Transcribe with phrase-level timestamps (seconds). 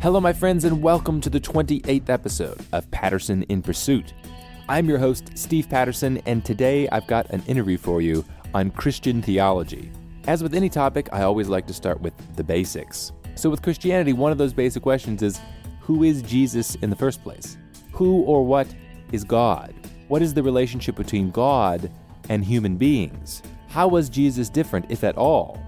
[0.00, 4.14] Hello, my friends, and welcome to the 28th episode of Patterson in Pursuit.
[4.68, 8.24] I'm your host, Steve Patterson, and today I've got an interview for you
[8.54, 9.90] on Christian theology.
[10.28, 13.10] As with any topic, I always like to start with the basics.
[13.34, 15.40] So, with Christianity, one of those basic questions is
[15.80, 17.58] who is Jesus in the first place?
[17.90, 18.72] Who or what
[19.10, 19.74] is God?
[20.06, 21.90] What is the relationship between God
[22.28, 23.42] and human beings?
[23.66, 25.60] How was Jesus different, if at all,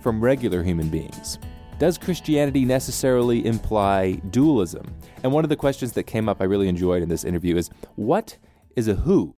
[0.00, 1.38] from regular human beings?
[1.78, 4.86] Does Christianity necessarily imply dualism?
[5.22, 7.68] And one of the questions that came up I really enjoyed in this interview is
[7.96, 8.38] what
[8.76, 9.34] is a who?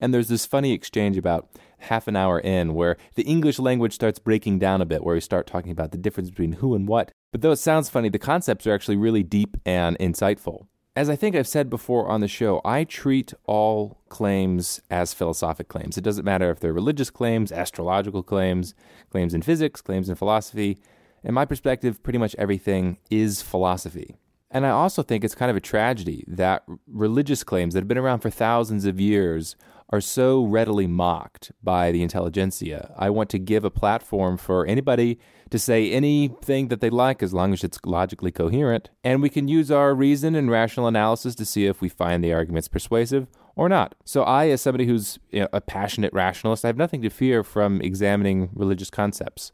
[0.00, 4.18] And there's this funny exchange about half an hour in where the English language starts
[4.18, 7.12] breaking down a bit, where we start talking about the difference between who and what.
[7.30, 10.68] But though it sounds funny, the concepts are actually really deep and insightful.
[10.96, 15.68] As I think I've said before on the show, I treat all claims as philosophic
[15.68, 15.98] claims.
[15.98, 18.74] It doesn't matter if they're religious claims, astrological claims,
[19.10, 20.78] claims in physics, claims in philosophy.
[21.24, 24.16] In my perspective, pretty much everything is philosophy.
[24.50, 27.98] And I also think it's kind of a tragedy that religious claims that have been
[27.98, 29.56] around for thousands of years
[29.88, 32.94] are so readily mocked by the intelligentsia.
[32.96, 35.18] I want to give a platform for anybody
[35.50, 38.90] to say anything that they like as long as it's logically coherent.
[39.04, 42.32] And we can use our reason and rational analysis to see if we find the
[42.32, 43.94] arguments persuasive or not.
[44.04, 47.44] So, I, as somebody who's you know, a passionate rationalist, I have nothing to fear
[47.44, 49.52] from examining religious concepts.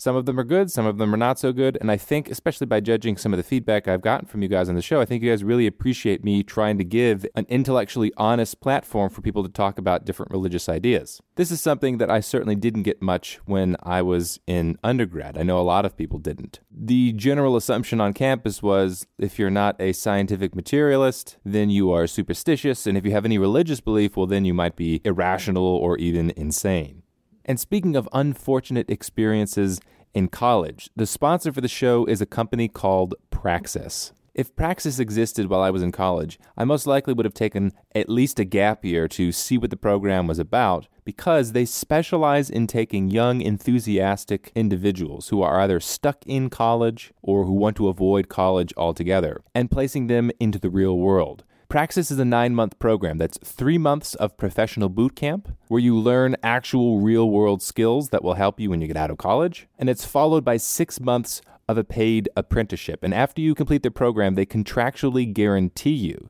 [0.00, 1.76] Some of them are good, some of them are not so good.
[1.78, 4.70] And I think, especially by judging some of the feedback I've gotten from you guys
[4.70, 8.10] on the show, I think you guys really appreciate me trying to give an intellectually
[8.16, 11.20] honest platform for people to talk about different religious ideas.
[11.36, 15.36] This is something that I certainly didn't get much when I was in undergrad.
[15.36, 16.60] I know a lot of people didn't.
[16.70, 22.06] The general assumption on campus was if you're not a scientific materialist, then you are
[22.06, 22.86] superstitious.
[22.86, 26.32] And if you have any religious belief, well, then you might be irrational or even
[26.38, 26.99] insane.
[27.50, 29.80] And speaking of unfortunate experiences
[30.14, 34.12] in college, the sponsor for the show is a company called Praxis.
[34.36, 38.08] If Praxis existed while I was in college, I most likely would have taken at
[38.08, 42.68] least a gap year to see what the program was about because they specialize in
[42.68, 48.28] taking young, enthusiastic individuals who are either stuck in college or who want to avoid
[48.28, 51.42] college altogether and placing them into the real world.
[51.70, 55.96] Praxis is a nine month program that's three months of professional boot camp where you
[55.96, 59.68] learn actual real world skills that will help you when you get out of college.
[59.78, 63.04] And it's followed by six months of a paid apprenticeship.
[63.04, 66.28] And after you complete the program, they contractually guarantee you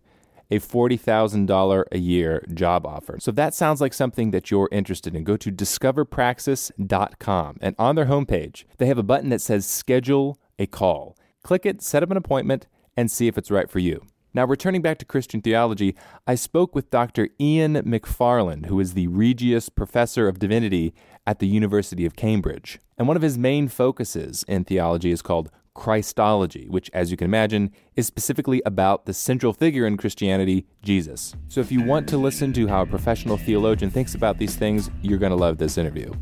[0.51, 3.17] a $40,000 a year job offer.
[3.19, 7.57] So if that sounds like something that you're interested in, go to discoverpraxis.com.
[7.63, 11.17] And on their homepage, they have a button that says schedule a call.
[11.43, 14.03] Click it, set up an appointment, and see if it's right for you.
[14.33, 15.97] Now, returning back to Christian theology,
[16.27, 17.31] I spoke with Dr.
[17.41, 20.95] Ian McFarland, who is the Regius Professor of Divinity
[21.27, 22.79] at the University of Cambridge.
[22.97, 27.25] And one of his main focuses in theology is called Christology, which, as you can
[27.25, 31.35] imagine, is specifically about the central figure in Christianity, Jesus.
[31.49, 34.91] So, if you want to listen to how a professional theologian thinks about these things,
[35.03, 36.13] you're going to love this interview.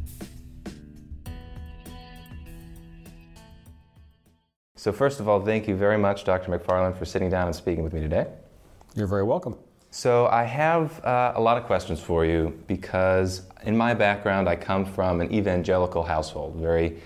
[4.78, 6.56] So, first of all, thank you very much, Dr.
[6.56, 8.28] McFarland, for sitting down and speaking with me today.
[8.94, 9.56] You're very welcome.
[9.91, 14.55] So, I have uh, a lot of questions for you because, in my background, I
[14.55, 16.97] come from an evangelical household, very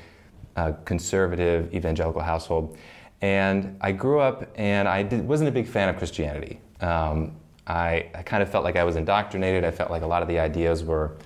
[0.54, 2.76] uh, conservative evangelical household.
[3.22, 6.60] And I grew up and I did, wasn't a big fan of Christianity.
[6.82, 7.32] Um,
[7.66, 9.64] I, I kind of felt like I was indoctrinated.
[9.64, 11.16] I felt like a lot of the ideas were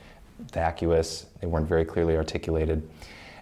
[0.52, 2.88] vacuous, they weren't very clearly articulated.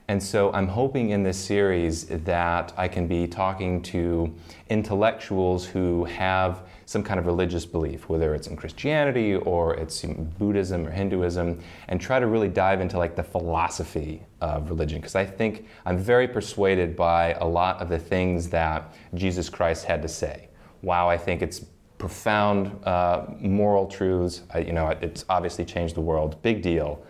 [0.07, 4.35] And so I'm hoping in this series that I can be talking to
[4.69, 10.87] intellectuals who have some kind of religious belief, whether it's in Christianity or it's Buddhism
[10.87, 15.01] or Hinduism, and try to really dive into like the philosophy of religion.
[15.01, 19.87] Because I think I'm very persuaded by a lot of the things that Jesus Christ
[19.87, 20.49] had to say.
[20.83, 21.65] Wow, I think it's
[21.97, 24.43] profound uh, moral truths.
[24.53, 26.43] I, you know, it's obviously changed the world.
[26.43, 27.03] Big deal.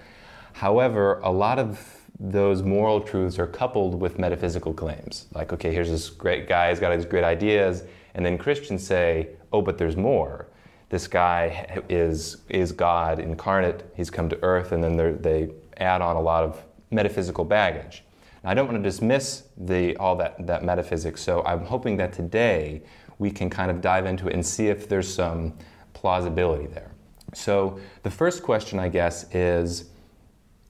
[0.53, 5.27] However, a lot of those moral truths are coupled with metaphysical claims.
[5.35, 7.85] Like, okay, here's this great guy, he's got these great ideas,
[8.15, 10.47] and then Christians say, oh, but there's more.
[10.91, 16.17] This guy is, is God incarnate, he's come to earth, and then they add on
[16.17, 18.05] a lot of metaphysical baggage.
[18.45, 22.13] Now, I don't want to dismiss the, all that, that metaphysics, so I'm hoping that
[22.13, 22.83] today
[23.19, 25.55] we can kind of dive into it and see if there's some
[25.95, 26.93] plausibility there.
[27.33, 29.87] So, the first question, I guess, is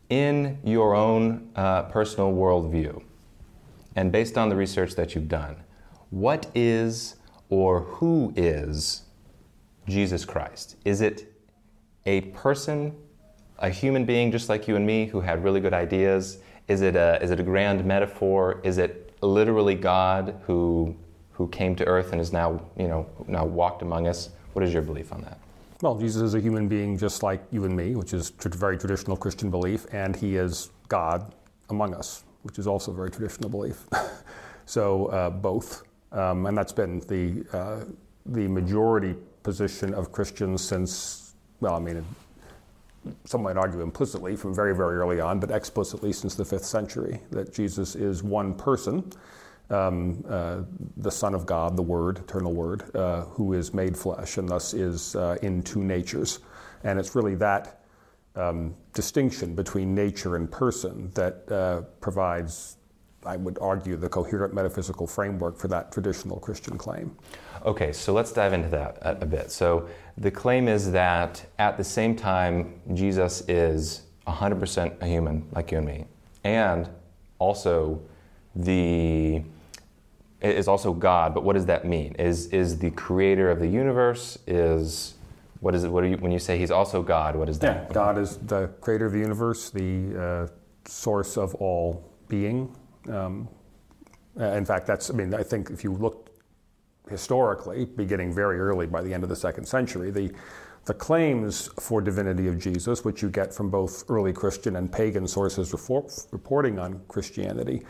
[0.09, 3.03] in your own uh, personal worldview,
[3.97, 5.57] and based on the research that you've done,
[6.11, 7.17] what is
[7.49, 9.03] or who is
[9.89, 10.77] Jesus Christ?
[10.85, 11.33] Is it
[12.07, 12.95] a person,
[13.59, 16.39] a human being just like you and me who had really good ideas?
[16.69, 18.61] Is it a, is it a grand metaphor?
[18.65, 20.97] Is it literally God who
[21.35, 24.31] who came to earth and is now, you know, now walked among us.
[24.53, 25.39] What is your belief on that?
[25.85, 29.19] Well, Jesus is a human being just like you and me, which is very traditional
[29.19, 31.35] Christian belief, and he is God
[31.69, 33.85] among us, which is also very traditional belief.
[34.65, 37.85] so uh, both, um, and that's been the uh,
[38.25, 42.03] the majority position of Christians since, well, I mean,
[43.27, 47.21] some might argue implicitly from very, very early on, but explicitly since the fifth century,
[47.31, 49.13] that Jesus is one person,
[49.71, 50.63] um, uh,
[50.97, 54.75] the Son of God, the Word, eternal Word, uh, who is made flesh and thus
[54.75, 56.41] is uh, in two natures.
[56.83, 57.85] And it's really that
[58.37, 62.77] um, distinction between nature and person that uh, provides,
[63.25, 67.17] I would argue, the coherent metaphysical framework for that traditional Christian claim.
[67.65, 69.51] Okay, so let's dive into that a, a bit.
[69.51, 69.89] So
[70.19, 75.79] the claim is that at the same time, Jesus is 100% a human, like you
[75.79, 76.05] and me,
[76.43, 76.89] and
[77.39, 78.01] also
[78.57, 79.43] the
[80.45, 81.35] is also God.
[81.35, 82.15] But what does that mean?
[82.19, 84.39] Is is the creator of the universe?
[84.47, 85.15] Is
[85.61, 85.89] what is it?
[85.91, 87.37] What you, when you say he's also God?
[87.37, 87.87] What is that?
[87.89, 92.75] Yeah, God is the creator of the universe, the uh, source of all being.
[93.09, 93.49] Um,
[94.37, 95.11] in fact, that's.
[95.11, 96.25] I mean, I think if you look
[97.11, 100.33] historically, beginning very early by the end of the second century, the,
[100.87, 105.27] the claims for divinity of Jesus, which you get from both early Christian and pagan
[105.27, 105.73] sources
[106.33, 107.83] reporting on Christianity,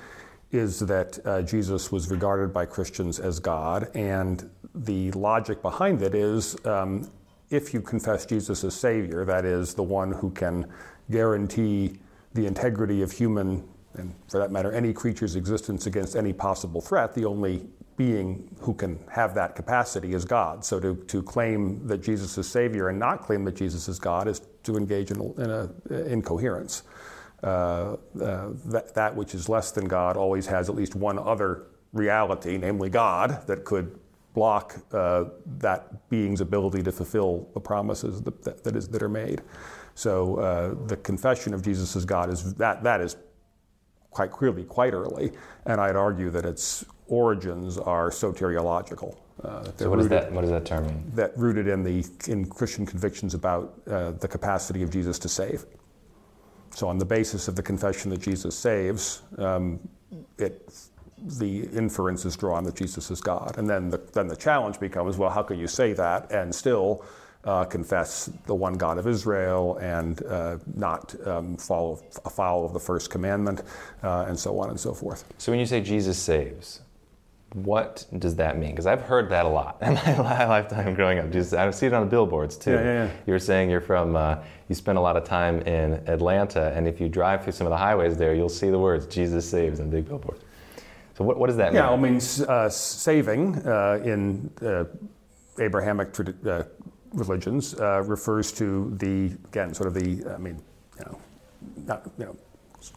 [0.54, 3.90] is that uh, Jesus was regarded by Christians as God.
[3.94, 7.10] And the logic behind it is um,
[7.50, 10.66] if you confess Jesus as Savior, that is, the one who can
[11.10, 11.98] guarantee
[12.32, 17.14] the integrity of human, and for that matter, any creature's existence against any possible threat,
[17.14, 17.66] the only
[17.96, 20.64] being who can have that capacity is God.
[20.64, 24.26] So to, to claim that Jesus is Savior and not claim that Jesus is God
[24.26, 26.82] is to engage in, in a incoherence.
[27.44, 31.66] Uh, uh, that, that which is less than God always has at least one other
[31.92, 33.98] reality, namely God, that could
[34.32, 35.24] block uh,
[35.58, 39.42] that being's ability to fulfill the promises that, that, that, is, that are made.
[39.94, 43.16] So uh, the confession of Jesus as God is that, that is
[44.10, 45.32] quite clearly quite early,
[45.66, 49.16] and I'd argue that its origins are soteriological.
[49.42, 51.12] Uh, so what, rooted, that, what does that term mean?
[51.14, 55.66] That rooted in the in Christian convictions about uh, the capacity of Jesus to save.
[56.74, 59.80] So on the basis of the confession that Jesus saves, um,
[60.38, 60.72] it
[61.38, 65.16] the inference is drawn that Jesus is God, and then the, then the challenge becomes,
[65.16, 67.02] well, how can you say that and still
[67.44, 72.80] uh, confess the one God of Israel and uh, not um, follow afoul of the
[72.80, 73.62] first commandment,
[74.02, 75.24] uh, and so on and so forth.
[75.38, 76.80] So when you say Jesus saves,
[77.54, 78.70] what does that mean?
[78.70, 81.30] Because I've heard that a lot in my lifetime growing up.
[81.30, 82.72] Just I've seen it on the billboards too.
[82.72, 83.10] Yeah, yeah, yeah.
[83.26, 86.88] You were saying you're from, uh, you spend a lot of time in Atlanta, and
[86.88, 89.78] if you drive through some of the highways there, you'll see the words "Jesus saves"
[89.78, 90.42] in big billboards.
[91.16, 91.82] So what, what does that mean?
[91.82, 94.84] Yeah, I mean uh, saving uh, in uh,
[95.60, 96.08] Abrahamic
[96.44, 96.64] uh,
[97.12, 100.60] religions uh, refers to the again sort of the I mean
[100.98, 101.18] you know
[101.86, 102.36] not you know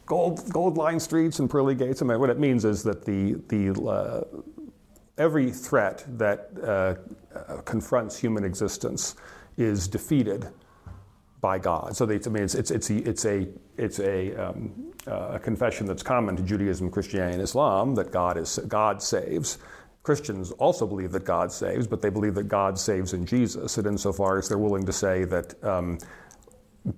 [0.06, 2.02] gold gold line streets and pearly gates.
[2.02, 4.24] I mean what it means is that the the uh,
[5.18, 9.16] every threat that uh, confronts human existence
[9.58, 10.48] is defeated
[11.42, 11.96] by God.
[11.96, 13.48] So they, I mean it's it's it's a it's a,
[13.78, 18.60] it's a, um, uh, confession that's common to Judaism, Christianity, and Islam that God is
[18.68, 19.58] God saves.
[20.04, 23.78] Christians also believe that God saves, but they believe that God saves in Jesus.
[23.78, 25.98] And insofar as they're willing to say that um,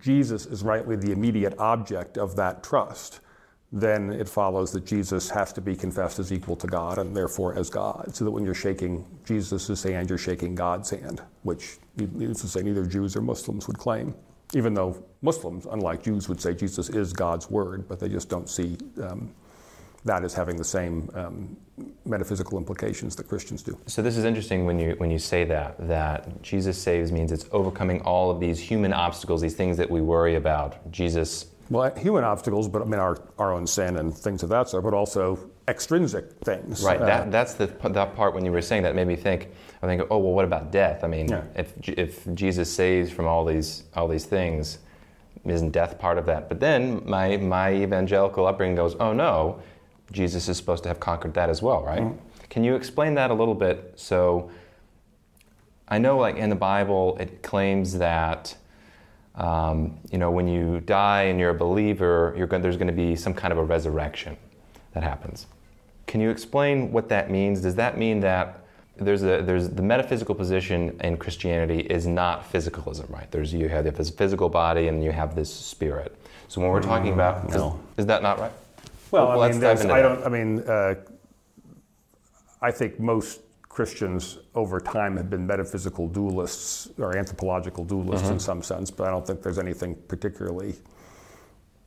[0.02, 3.22] Jesus is rightly the immediate object of that trust,
[3.72, 7.58] then it follows that Jesus has to be confessed as equal to God and therefore
[7.58, 8.16] as God.
[8.16, 12.62] So that when you're shaking Jesus' hand, you're shaking God's hand, which, needless to say,
[12.62, 14.16] neither Jews or Muslims would claim.
[14.56, 18.50] Even though Muslims, unlike Jews, would say Jesus is God's word, but they just don't
[18.50, 19.32] see um,
[20.06, 21.58] that as having the same um,
[22.06, 23.78] metaphysical implications that Christians do.
[23.86, 27.46] So this is interesting when you when you say that that Jesus saves means it's
[27.52, 30.92] overcoming all of these human obstacles, these things that we worry about.
[30.92, 31.48] Jesus.
[31.70, 34.84] Well, human obstacles, but I mean our, our own sin and things of that sort,
[34.84, 35.38] but also
[35.68, 36.84] extrinsic things.
[36.84, 37.00] Right.
[37.00, 39.50] Uh, that, that's the that part when you were saying that made me think.
[39.82, 41.04] I think, oh well, what about death?
[41.04, 41.44] I mean, yeah.
[41.56, 44.80] if if Jesus saves from all these all these things,
[45.46, 46.50] isn't death part of that?
[46.50, 49.62] But then my my evangelical upbringing goes, oh no,
[50.12, 52.02] Jesus is supposed to have conquered that as well, right?
[52.02, 52.18] Mm-hmm.
[52.50, 53.94] Can you explain that a little bit?
[53.96, 54.52] So,
[55.88, 58.56] I know, like in the Bible, it claims that
[59.36, 62.94] um, you know when you die and you're a believer, you're going, there's going to
[62.94, 64.36] be some kind of a resurrection
[64.94, 65.46] that happens.
[66.08, 67.62] Can you explain what that means?
[67.62, 68.66] Does that mean that
[68.98, 73.30] there's a there's the metaphysical position in Christianity is not physicalism, right?
[73.32, 76.16] There's you have this physical body and you have this spirit.
[76.48, 77.80] So when we're talking about, no.
[77.94, 78.52] is, is that not right?
[79.12, 80.24] Well, well I mean, I don't.
[80.24, 80.96] I mean, uh,
[82.62, 88.34] I think most Christians over time have been metaphysical dualists or anthropological dualists mm-hmm.
[88.34, 90.76] in some sense, but I don't think there's anything particularly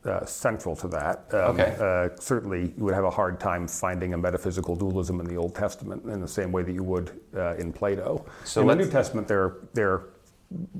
[0.04, 1.26] uh, central to that.
[1.32, 1.76] Um, okay.
[1.78, 5.54] Uh, certainly, you would have a hard time finding a metaphysical dualism in the Old
[5.54, 8.24] Testament in the same way that you would uh, in Plato.
[8.44, 10.04] So in the New Testament, there, there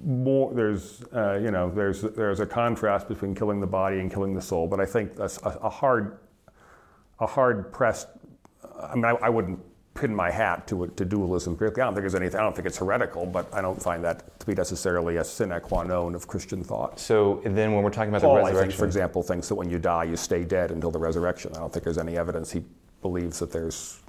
[0.04, 4.34] more there's uh, you know there's there's a contrast between killing the body and killing
[4.34, 6.18] the soul, but I think that's a, a hard
[7.20, 8.08] a hard pressed.
[8.80, 9.60] I mean, I, I wouldn't
[9.94, 11.56] pin my hat to to dualism.
[11.60, 12.40] I don't think there's anything.
[12.40, 15.60] I don't think it's heretical, but I don't find that to be necessarily a sine
[15.60, 16.98] qua non of Christian thought.
[16.98, 19.70] So then, when we're talking about Paul, the resurrection, think, for example, thinks that when
[19.70, 21.52] you die, you stay dead until the resurrection.
[21.54, 22.64] I don't think there's any evidence he
[23.02, 24.01] believes that there's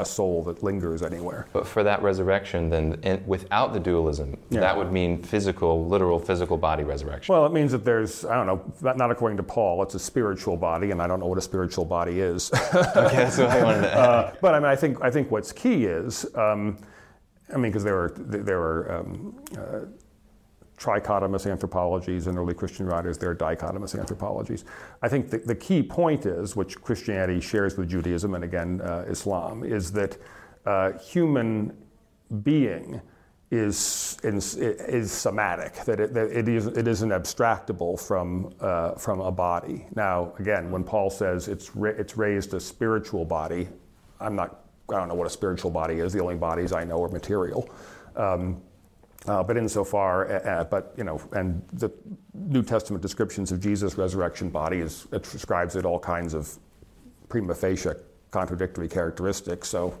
[0.00, 1.46] a soul that lingers anywhere.
[1.52, 4.60] But for that resurrection, then without the dualism, yeah.
[4.60, 7.32] that would mean physical, literal physical body resurrection.
[7.32, 10.56] Well, it means that there's, I don't know, not according to Paul, it's a spiritual
[10.56, 12.50] body, and I don't know what a spiritual body is.
[12.74, 13.90] okay, so I wanted to.
[14.00, 16.78] Uh, but I mean, I think I think what's key is, um,
[17.52, 19.80] I mean, because there are there are um, uh,
[20.80, 24.64] trichotomous anthropologies and early Christian writers, there are dichotomous anthropologies.
[25.02, 29.04] I think the, the key point is, which Christianity shares with Judaism and again uh,
[29.06, 30.16] Islam, is that
[30.64, 31.76] uh, human
[32.42, 33.00] being
[33.50, 39.20] is, is, is somatic, that it, that it, is, it isn't abstractable from, uh, from
[39.20, 39.86] a body.
[39.94, 43.68] Now, again, when Paul says it's, ra- it's raised a spiritual body,
[44.20, 46.12] I'm not, I don't know what a spiritual body is.
[46.12, 47.68] The only bodies I know are material.
[48.16, 48.62] Um,
[49.26, 51.90] uh, but insofar, uh, but you know, and the
[52.34, 56.58] New Testament descriptions of Jesus' resurrection body is it describes it all kinds of
[57.28, 57.90] prima facie
[58.30, 59.68] contradictory characteristics.
[59.68, 59.98] So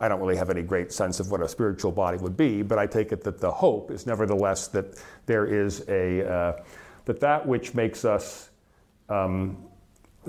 [0.00, 2.62] I don't really have any great sense of what a spiritual body would be.
[2.62, 6.62] But I take it that the hope is nevertheless that there is a uh,
[7.04, 8.50] that that which makes us
[9.08, 9.64] um,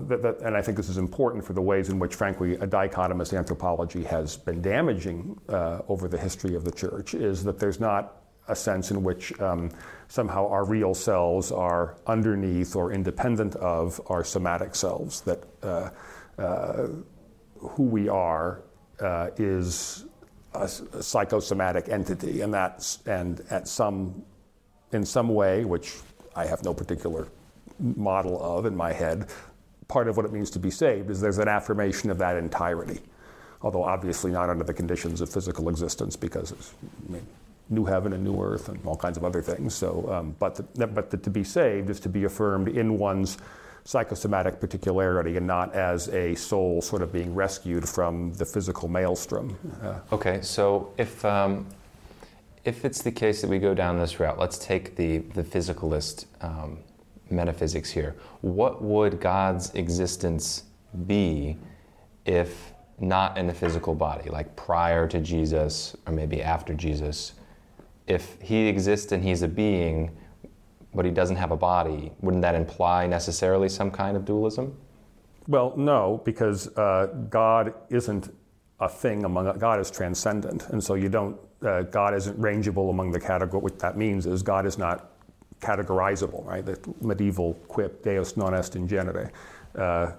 [0.08, 2.68] that, that, and I think this is important for the ways in which, frankly, a
[2.68, 7.80] dichotomous anthropology has been damaging uh, over the history of the church, is that there's
[7.80, 9.70] not a sense in which um,
[10.08, 15.90] somehow our real selves are underneath or independent of our somatic selves, that uh,
[16.38, 16.88] uh,
[17.58, 18.62] who we are
[19.00, 20.06] uh, is
[20.54, 24.24] a, a, psychosomatic entity, and that's and at some
[24.92, 25.98] in some way, which
[26.36, 27.28] I have no particular
[27.80, 29.30] model of in my head,
[29.88, 33.00] part of what it means to be saved is there's an affirmation of that entirety
[33.62, 37.28] although obviously not under the conditions of physical existence because I mean,
[37.70, 39.76] new heaven and new earth and all kinds of other things.
[39.76, 43.38] So, um, but the, but the, to be saved is to be affirmed in one's
[43.84, 49.58] psychosomatic particularity and not as a soul sort of being rescued from the physical maelstrom.
[49.82, 51.66] Uh, okay, so if um,
[52.66, 56.26] if it's the case that we go down this route, let's take the the physicalist
[56.42, 56.80] um,
[57.30, 58.16] metaphysics here.
[58.42, 60.64] What would God's existence
[61.08, 61.58] be
[62.26, 67.34] if not in a physical body, like prior to Jesus or maybe after Jesus?
[68.10, 70.12] If he exists and he's a being,
[70.94, 74.76] but he doesn't have a body, wouldn't that imply necessarily some kind of dualism?
[75.48, 78.36] Well, no, because uh, God isn't
[78.80, 81.38] a thing among God is transcendent, and so you don't.
[81.62, 83.62] Uh, God isn't rangeable among the category.
[83.62, 85.12] What that means is God is not
[85.60, 86.66] categorizable, right?
[86.66, 89.32] The medieval quip "Deus non est in genere."
[89.76, 90.12] Uh,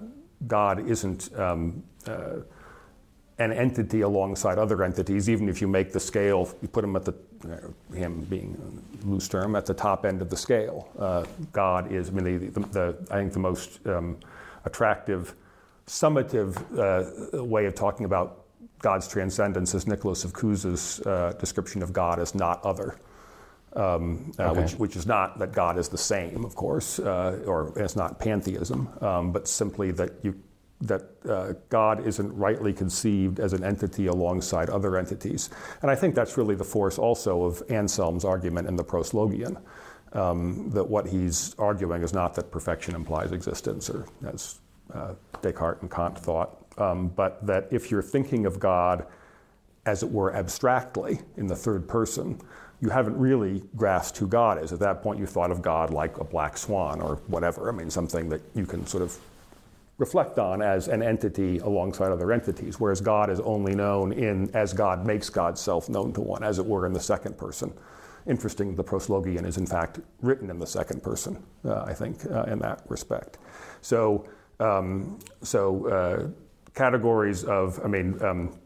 [0.47, 1.29] God isn't.
[1.37, 2.41] Um, uh,
[3.39, 7.03] an entity alongside other entities, even if you make the scale, you put them at
[7.03, 7.13] the,
[7.93, 8.57] him being
[9.03, 10.89] a loose term, at the top end of the scale.
[10.97, 14.17] Uh, God is, I mean, the, the, the, I think the most um,
[14.65, 15.35] attractive,
[15.87, 18.45] summative uh, way of talking about
[18.79, 22.97] God's transcendence is Nicholas of Cusa's uh, description of God as not other.
[23.73, 24.61] Um, uh, okay.
[24.63, 28.19] which, which, is not that God is the same, of course, uh, or it's not
[28.19, 30.35] pantheism, um, but simply that you
[30.81, 35.49] that uh, God isn't rightly conceived as an entity alongside other entities.
[35.81, 39.61] And I think that's really the force also of Anselm's argument in the Proslogion.
[40.13, 44.59] Um, that what he's arguing is not that perfection implies existence, or as
[44.93, 49.05] uh, Descartes and Kant thought, um, but that if you're thinking of God
[49.85, 52.41] as it were abstractly in the third person,
[52.81, 54.73] you haven't really grasped who God is.
[54.73, 57.69] At that point, you thought of God like a black swan or whatever.
[57.69, 59.17] I mean, something that you can sort of
[60.01, 64.73] reflect on as an entity alongside other entities, whereas God is only known in as
[64.73, 67.71] God makes God's self known to one, as it were in the second person.
[68.25, 72.43] Interesting, the proslogion is in fact written in the second person, uh, I think, uh,
[72.43, 73.37] in that respect.
[73.81, 74.27] So,
[74.59, 76.27] um, so uh,
[76.73, 78.57] categories of, I mean, um,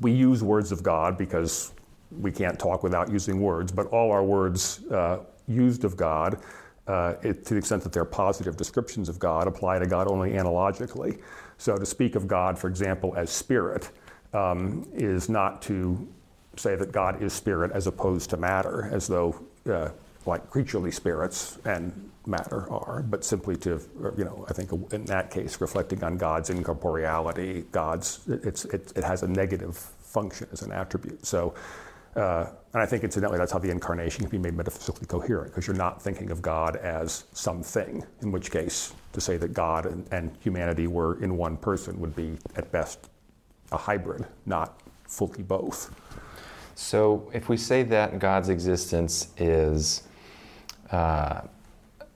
[0.00, 1.72] we use words of God because
[2.18, 6.40] we can't talk without using words, but all our words uh, used of God
[6.88, 10.36] uh, it, to the extent that they're positive descriptions of God, apply to God only
[10.36, 11.18] analogically.
[11.58, 13.90] So to speak of God, for example, as spirit,
[14.32, 16.08] um, is not to
[16.56, 19.38] say that God is spirit as opposed to matter, as though
[19.70, 19.90] uh,
[20.26, 23.80] like creaturely spirits and matter are, but simply to,
[24.16, 29.04] you know, I think in that case, reflecting on God's incorporeality, God's, it's, it, it
[29.04, 31.24] has a negative function as an attribute.
[31.24, 31.54] So,
[32.16, 35.66] uh, and I think incidentally, that's how the incarnation can be made metaphysically coherent, because
[35.66, 40.06] you're not thinking of God as something, in which case, to say that God and,
[40.12, 43.08] and humanity were in one person would be, at best,
[43.72, 45.94] a hybrid, not fully both.
[46.74, 50.04] So, if we say that God's existence is
[50.90, 51.42] uh,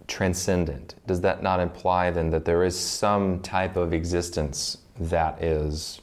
[0.07, 6.01] transcendent, does that not imply then that there is some type of existence that is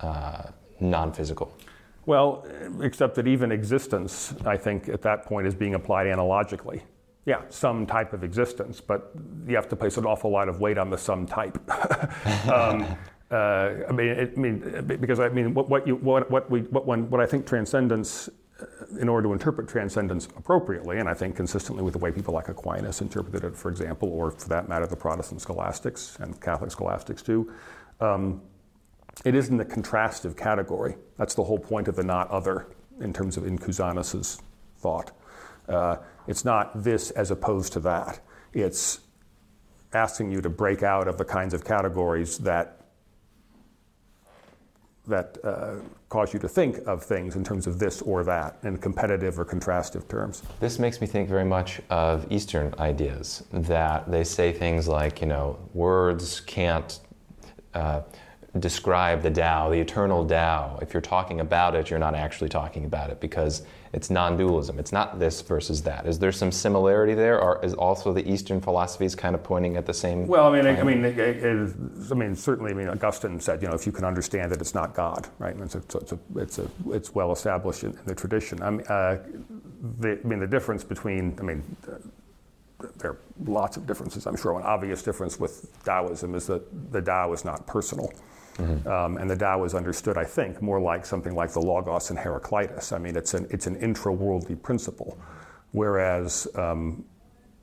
[0.00, 0.44] uh,
[0.80, 1.54] non physical?
[2.06, 2.46] Well,
[2.80, 6.82] except that even existence, I think, at that point is being applied analogically.
[7.26, 9.12] Yeah, some type of existence, but
[9.46, 11.58] you have to place an awful lot of weight on the some type.
[12.50, 12.96] um,
[13.30, 16.62] uh, I mean, it, I mean, because I mean, what, what you, what, what we,
[16.62, 18.28] what, what I think transcendence,
[18.60, 18.64] uh,
[18.98, 22.48] in order to interpret transcendence appropriately, and I think consistently with the way people like
[22.48, 27.22] Aquinas interpreted it, for example, or for that matter, the Protestant scholastics and Catholic scholastics
[27.22, 27.52] too,
[28.00, 28.40] um,
[29.24, 30.96] it is in the contrastive category.
[31.16, 32.68] That's the whole point of the not other
[33.00, 34.40] in terms of in Cusanus's
[34.78, 35.12] thought.
[35.68, 35.96] Uh,
[36.26, 38.20] it's not this as opposed to that.
[38.52, 39.00] It's
[39.92, 42.76] asking you to break out of the kinds of categories that
[45.06, 45.76] that uh,
[46.08, 49.44] cause you to think of things in terms of this or that in competitive or
[49.44, 50.42] contrastive terms.
[50.60, 55.26] This makes me think very much of Eastern ideas that they say things like, you
[55.26, 57.00] know, words can't.
[57.74, 58.02] Uh,
[58.58, 60.78] describe the Tao, the eternal Tao.
[60.82, 64.78] If you're talking about it, you're not actually talking about it because it's non-dualism.
[64.78, 66.06] It's not this versus that.
[66.06, 69.86] Is there some similarity there, or is also the Eastern philosophies kind of pointing at
[69.86, 70.26] the same?
[70.26, 71.74] Well, I mean, I, I mean, it, it,
[72.10, 74.74] I mean, certainly, I mean, Augustine said, you know, if you can understand that it's
[74.74, 75.54] not God, right?
[75.54, 78.62] And it's a, it's a, it's, a, it's well established in, in, the tradition.
[78.62, 79.18] I mean, uh,
[80.00, 81.76] the, I mean, the difference between, I mean.
[81.88, 81.96] Uh,
[82.96, 84.58] there are lots of differences, I'm sure.
[84.58, 88.10] An obvious difference with Taoism is that the Tao is not personal.
[88.56, 88.88] Mm-hmm.
[88.88, 92.18] Um, and the Tao is understood, I think, more like something like the Logos and
[92.18, 92.92] Heraclitus.
[92.92, 95.18] I mean, it's an, it's an intra-worldly principle,
[95.72, 97.04] whereas um,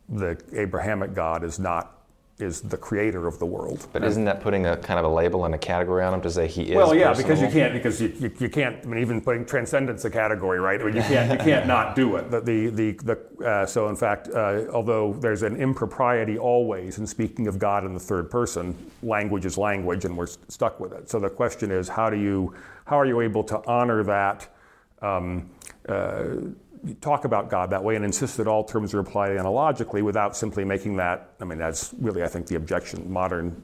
[0.09, 1.96] the Abrahamic God is not
[2.39, 3.87] is the creator of the world.
[3.91, 6.29] But isn't that putting a kind of a label and a category on him to
[6.29, 6.75] say he is?
[6.75, 7.27] Well, yeah, personal?
[7.27, 8.77] because you can't because you, you, you, can't.
[8.83, 10.79] I mean, even putting transcendence a category, right?
[10.79, 12.29] I mean, you can't you can't not do it.
[12.29, 17.07] The the the, the uh, so in fact, uh, although there's an impropriety always in
[17.07, 21.09] speaking of God in the third person, language is language, and we're stuck with it.
[21.09, 22.53] So the question is, how do you
[22.85, 24.47] how are you able to honor that?
[25.01, 25.49] Um,
[25.89, 26.25] uh,
[27.01, 30.63] talk about God that way and insist that all terms are applied analogically without simply
[30.63, 33.63] making that, I mean, that's really, I think, the objection, modern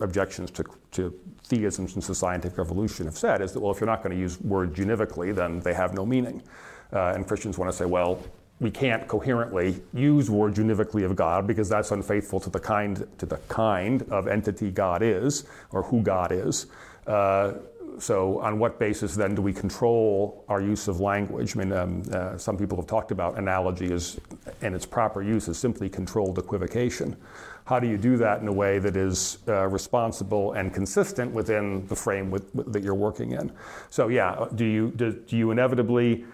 [0.00, 3.86] objections to, to theism since the scientific revolution have said is that, well, if you're
[3.86, 6.42] not going to use words univocally, then they have no meaning.
[6.92, 8.22] Uh, and Christians want to say, well,
[8.60, 13.26] we can't coherently use words univocally of God because that's unfaithful to the kind to
[13.26, 16.66] the kind of entity God is or who God is.
[17.06, 17.54] Uh,
[18.00, 21.54] so, on what basis then do we control our use of language?
[21.54, 24.18] I mean, um, uh, some people have talked about analogy as,
[24.62, 27.14] and its proper use as simply controlled equivocation.
[27.66, 31.86] How do you do that in a way that is uh, responsible and consistent within
[31.88, 33.52] the frame with, with, that you're working in?
[33.90, 36.24] So, yeah, do you, do, do you inevitably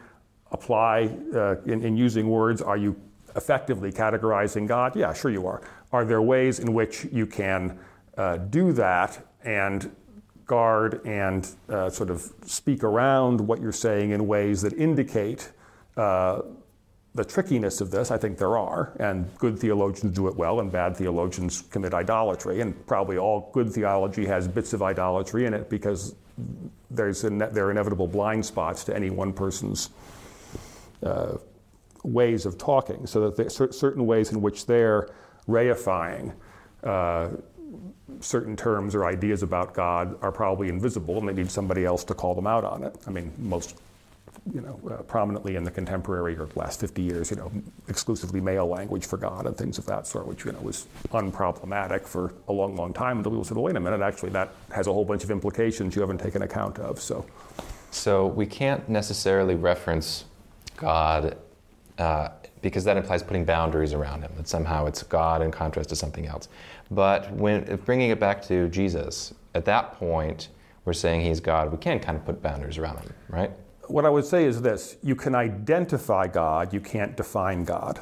[0.52, 2.62] apply uh, in, in using words?
[2.62, 2.94] Are you
[3.34, 4.94] effectively categorizing God?
[4.94, 5.62] Yeah, sure you are.
[5.92, 7.78] Are there ways in which you can
[8.16, 9.90] uh, do that and
[10.46, 15.50] guard and uh, sort of speak around what you're saying in ways that indicate
[15.96, 16.42] uh,
[17.14, 18.10] the trickiness of this.
[18.10, 22.60] I think there are, and good theologians do it well, and bad theologians commit idolatry.
[22.60, 26.14] And probably all good theology has bits of idolatry in it because
[26.90, 29.90] there's ne- there are inevitable blind spots to any one person's
[31.02, 31.38] uh,
[32.04, 33.06] ways of talking.
[33.06, 35.08] So that there are certain ways in which they're
[35.48, 36.34] reifying
[36.84, 37.30] uh,
[38.20, 42.14] certain terms or ideas about God are probably invisible and they need somebody else to
[42.14, 42.96] call them out on it.
[43.06, 43.76] I mean, most,
[44.52, 47.50] you know, uh, prominently in the contemporary or last 50 years, you know,
[47.88, 52.06] exclusively male language for God and things of that sort, which, you know, was unproblematic
[52.06, 54.86] for a long, long time until people said, well, wait a minute, actually that has
[54.86, 57.26] a whole bunch of implications you haven't taken account of, so.
[57.90, 60.24] So we can't necessarily reference
[60.76, 61.38] God
[61.98, 62.28] uh,
[62.68, 66.26] because that implies putting boundaries around him, that somehow it's God in contrast to something
[66.26, 66.48] else.
[66.90, 70.48] But when bringing it back to Jesus, at that point,
[70.84, 71.70] we're saying he's God.
[71.72, 73.50] We can kind of put boundaries around him, right?
[73.88, 78.00] What I would say is this you can identify God, you can't define God.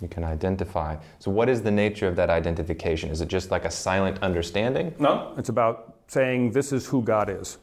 [0.00, 0.96] You can identify.
[1.18, 3.10] So, what is the nature of that identification?
[3.10, 4.94] Is it just like a silent understanding?
[4.98, 7.58] No, it's about saying this is who God is.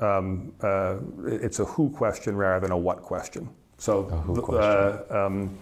[0.00, 0.96] um, uh,
[1.26, 3.48] it's a who question rather than a what question.
[3.80, 4.02] So,
[4.42, 5.16] question.
[5.16, 5.58] um,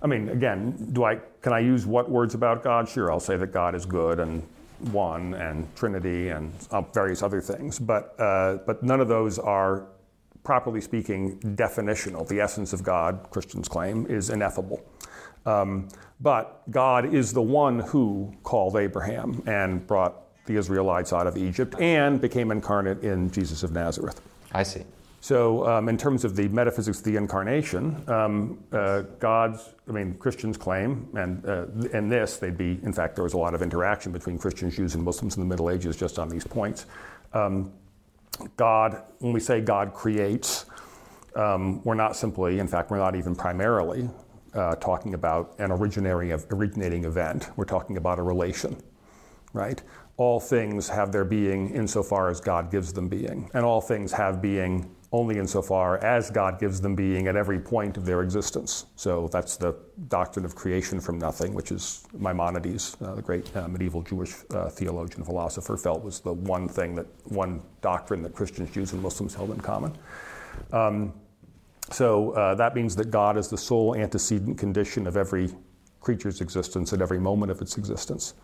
[0.00, 2.88] I mean, again, do I can I use what words about God?
[2.88, 4.42] Sure, I'll say that God is good and
[4.90, 9.84] one and Trinity and uh, various other things, but uh, but none of those are,
[10.44, 12.26] properly speaking, definitional.
[12.26, 14.82] The essence of God, Christians claim, is ineffable.
[15.44, 15.88] Um,
[16.22, 20.14] but God is the one who called Abraham and brought
[20.46, 24.20] the Israelites out of Egypt and became incarnate in Jesus of Nazareth.
[24.52, 24.84] I see.
[25.22, 30.14] So, um, in terms of the metaphysics of the incarnation, um, uh, God's, I mean,
[30.14, 33.62] Christians claim, and uh, in this, they'd be, in fact, there was a lot of
[33.62, 36.86] interaction between Christians, Jews, and Muslims in the Middle Ages just on these points.
[37.34, 37.72] Um,
[38.56, 40.66] God, when we say God creates,
[41.36, 44.10] um, we're not simply, in fact, we're not even primarily
[44.54, 47.48] uh, talking about an originating, originating event.
[47.54, 48.76] We're talking about a relation,
[49.52, 49.80] right?
[50.16, 54.42] All things have their being insofar as God gives them being, and all things have
[54.42, 58.86] being only insofar as God gives them being at every point of their existence.
[58.96, 59.76] So that's the
[60.08, 64.70] doctrine of creation from nothing, which is Maimonides, uh, the great uh, medieval Jewish uh,
[64.70, 69.34] theologian philosopher, felt was the one thing that, one doctrine that Christians, Jews, and Muslims
[69.34, 69.96] held in common.
[70.72, 71.12] Um,
[71.90, 75.50] so uh, that means that God is the sole antecedent condition of every
[76.00, 78.34] creature's existence at every moment of its existence.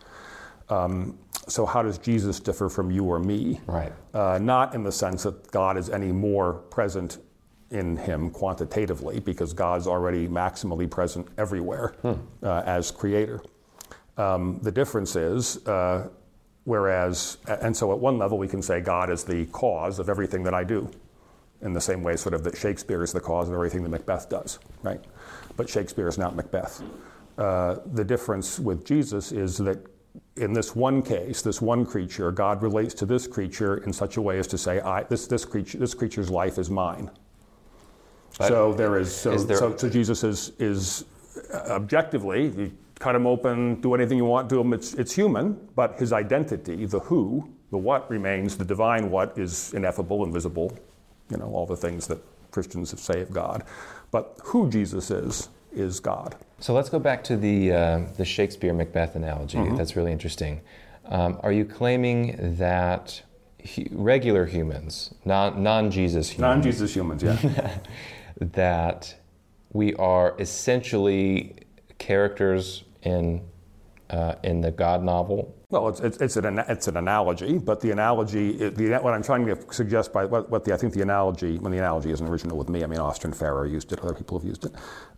[0.69, 1.17] Um,
[1.49, 3.59] so how does Jesus differ from you or me?
[3.65, 3.91] Right.
[4.13, 7.17] Uh, not in the sense that God is any more present
[7.71, 12.13] in him quantitatively, because God's already maximally present everywhere hmm.
[12.41, 13.41] uh, as creator.
[14.17, 16.09] Um, the difference is, uh,
[16.63, 20.43] whereas, and so at one level we can say God is the cause of everything
[20.43, 20.89] that I do,
[21.61, 24.29] in the same way sort of that Shakespeare is the cause of everything that Macbeth
[24.29, 25.03] does, right?
[25.55, 26.81] But Shakespeare is not Macbeth.
[27.37, 29.85] Uh, the difference with Jesus is that
[30.39, 34.21] in this one case, this one creature, God relates to this creature in such a
[34.21, 37.11] way as to say, I, this, this, creature, this creature's life is mine.
[38.37, 39.57] But so there is, so, is there...
[39.57, 41.05] so, so, Jesus is, is
[41.53, 45.59] uh, objectively, you cut him open, do anything you want to him, it's, it's human,
[45.75, 50.77] but his identity, the who, the what remains, the divine what is ineffable, invisible,
[51.29, 52.19] you know, all the things that
[52.51, 53.63] Christians say of God.
[54.11, 56.35] But who Jesus is, is God.
[56.59, 59.57] So let's go back to the, uh, the Shakespeare Macbeth analogy.
[59.57, 59.75] Mm-hmm.
[59.75, 60.61] That's really interesting.
[61.05, 63.21] Um, are you claiming that
[63.57, 67.77] he, regular humans, non Jesus humans, non Jesus humans, yeah,
[68.39, 69.15] that
[69.73, 71.55] we are essentially
[71.97, 73.41] characters in
[74.09, 77.91] uh, in the God novel well, it's, it's, it's, an, it's an analogy, but the
[77.91, 81.59] analogy, the, what I'm trying to suggest by what, what the, I think the analogy,
[81.59, 84.39] when the analogy isn't original with me, I mean, Austin Farrer used it, other people
[84.39, 84.71] have used it.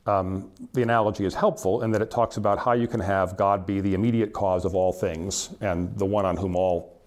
[0.08, 3.66] Um, the analogy is helpful in that it talks about how you can have God
[3.66, 7.02] be the immediate cause of all things and the one on whom all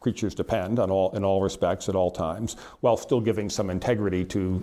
[0.00, 4.22] creatures depend on all, in all respects at all times, while still giving some integrity
[4.26, 4.62] to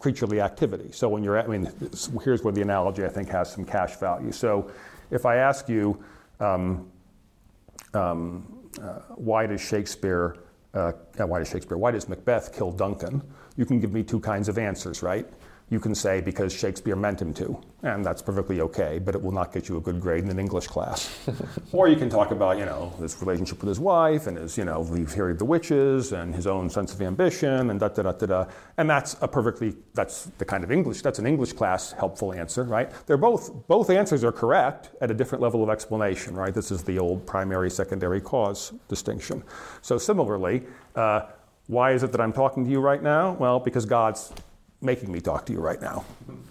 [0.00, 0.90] creaturely activity.
[0.90, 1.70] So when you're, I mean,
[2.24, 4.32] here's where the analogy I think has some cash value.
[4.32, 4.72] So
[5.12, 6.02] if I ask you,
[6.40, 6.90] um,
[7.96, 8.46] um,
[8.80, 10.36] uh, why does Shakespeare,
[10.74, 13.22] uh, why does Shakespeare, why does Macbeth kill Duncan?
[13.56, 15.26] You can give me two kinds of answers, right?
[15.68, 19.32] You can say because Shakespeare meant him to, and that's perfectly okay, but it will
[19.32, 21.28] not get you a good grade in an English class.
[21.72, 24.64] or you can talk about, you know, his relationship with his wife and his, you
[24.64, 28.12] know, leave Harry the witches and his own sense of ambition and da da da
[28.12, 28.46] da da.
[28.76, 32.62] And that's a perfectly, that's the kind of English, that's an English class helpful answer,
[32.62, 32.88] right?
[33.06, 36.54] They're both, both answers are correct at a different level of explanation, right?
[36.54, 39.42] This is the old primary secondary cause distinction.
[39.82, 40.62] So similarly,
[40.94, 41.22] uh,
[41.66, 43.32] why is it that I'm talking to you right now?
[43.32, 44.32] Well, because God's
[44.86, 46.04] making me talk to you right now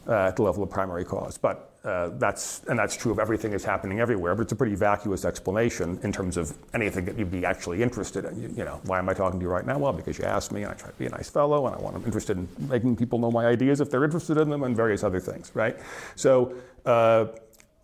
[0.07, 1.37] uh, at the level of primary cause.
[1.37, 4.35] But uh, that's and that's true of everything that's happening everywhere.
[4.35, 8.25] But it's a pretty vacuous explanation in terms of anything that you'd be actually interested
[8.25, 8.41] in.
[8.41, 9.77] You, you, know, why am I talking to you right now?
[9.77, 11.79] Well, because you asked me, and I try to be a nice fellow, and I
[11.79, 14.75] want I'm interested in making people know my ideas if they're interested in them, and
[14.75, 15.77] various other things, right?
[16.15, 16.55] So.
[16.85, 17.27] Uh,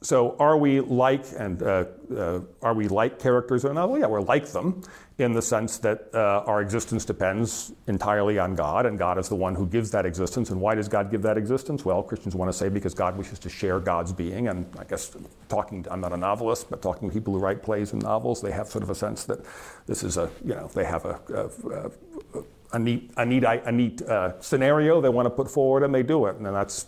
[0.03, 1.85] so are we like and uh,
[2.15, 3.99] uh, are we like characters in a novel?
[3.99, 4.81] Yeah, we're like them
[5.19, 9.35] in the sense that uh, our existence depends entirely on God, and God is the
[9.35, 10.49] one who gives that existence.
[10.49, 11.85] And why does God give that existence?
[11.85, 14.47] Well, Christians want to say because God wishes to share God's being.
[14.47, 15.15] And I guess
[15.49, 18.51] talking, I'm not a novelist, but talking to people who write plays and novels, they
[18.51, 19.41] have sort of a sense that
[19.85, 23.71] this is a, you know, they have a, a, a, a neat, a neat, a
[23.71, 26.37] neat uh, scenario they want to put forward, and they do it.
[26.37, 26.87] And that's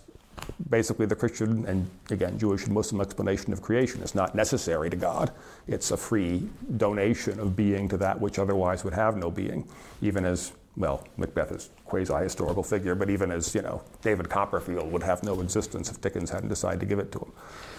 [0.70, 4.02] basically the Christian and again Jewish and Muslim explanation of creation.
[4.02, 5.32] It's not necessary to God.
[5.68, 9.68] It's a free donation of being to that which otherwise would have no being,
[10.02, 15.04] even as well, Macbeth is quasi-historical figure, but even as you know, David Copperfield would
[15.04, 17.32] have no existence if Dickens hadn't decided to give it to him.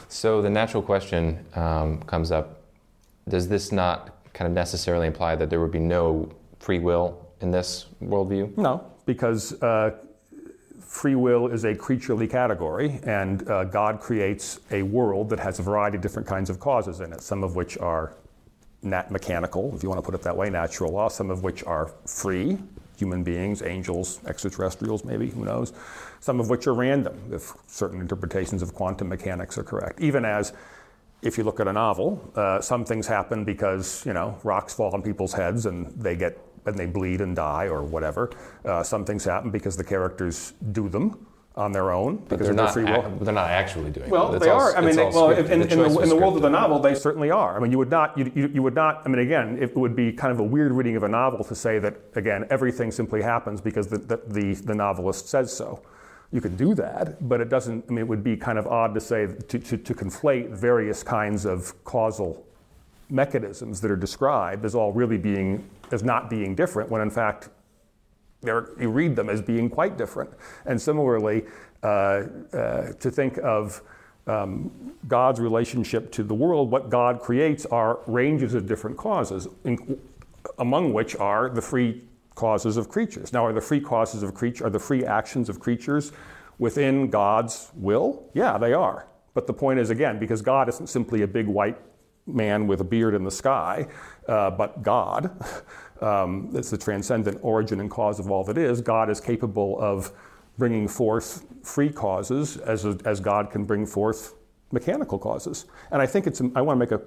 [0.09, 2.61] So the natural question um, comes up:
[3.29, 7.51] Does this not kind of necessarily imply that there would be no free will in
[7.51, 8.57] this worldview?
[8.57, 9.97] No, because uh,
[10.95, 15.63] free will is a creaturely category, and uh, God creates a world that has a
[15.63, 18.15] variety of different kinds of causes in it, some of which are
[18.81, 21.65] nat- mechanical, if you want to put it that way, natural law, some of which
[21.65, 22.59] are free,
[22.97, 25.73] human beings, angels, extraterrestrials, maybe, who knows,
[26.21, 30.01] some of which are random, if certain interpretations of quantum mechanics are correct.
[30.01, 30.53] Even as
[31.23, 34.95] if you look at a novel, uh, some things happen because, you know, rocks fall
[34.95, 38.31] on people's heads and they get and they bleed and die or whatever.
[38.65, 42.51] Uh, some things happen because the characters do them on their own But because they're
[42.51, 43.07] of not, free will.
[43.07, 44.37] ac- they're not actually doing Well, it.
[44.37, 44.77] It's they all- are.
[44.77, 45.51] I mean, they, well, scripted.
[45.51, 47.57] in, in, the, in the world of the novel, they certainly are.
[47.57, 49.03] I mean, you would not, you, you, you would not.
[49.05, 51.55] I mean, again, it would be kind of a weird reading of a novel to
[51.55, 55.81] say that again everything simply happens because the the, the, the novelist says so.
[56.33, 57.85] You could do that, but it doesn't.
[57.89, 61.05] I mean, it would be kind of odd to say to, to, to conflate various
[61.05, 62.45] kinds of causal
[63.11, 67.49] mechanisms that are described as all really being as not being different when in fact
[68.45, 70.31] you read them as being quite different.
[70.67, 71.45] And similarly,
[71.83, 71.87] uh,
[72.53, 73.83] uh, to think of
[74.27, 74.71] um,
[75.09, 79.99] God's relationship to the world, what God creates are ranges of different causes, in,
[80.59, 82.03] among which are the free
[82.35, 83.33] causes of creatures.
[83.33, 86.13] Now, are the free causes of creatures, are the free actions of creatures
[86.59, 88.29] within God's will?
[88.35, 89.07] Yeah, they are.
[89.35, 91.79] But the point is, again, because God isn't simply a big white
[92.27, 93.87] man with a beard in the sky,
[94.29, 95.31] uh, but God,
[96.01, 100.13] um, it's the transcendent origin and cause of all that is, God is capable of
[100.57, 104.35] bringing forth free causes as, as God can bring forth
[104.73, 105.67] mechanical causes.
[105.91, 107.03] And I think it's, I want to make a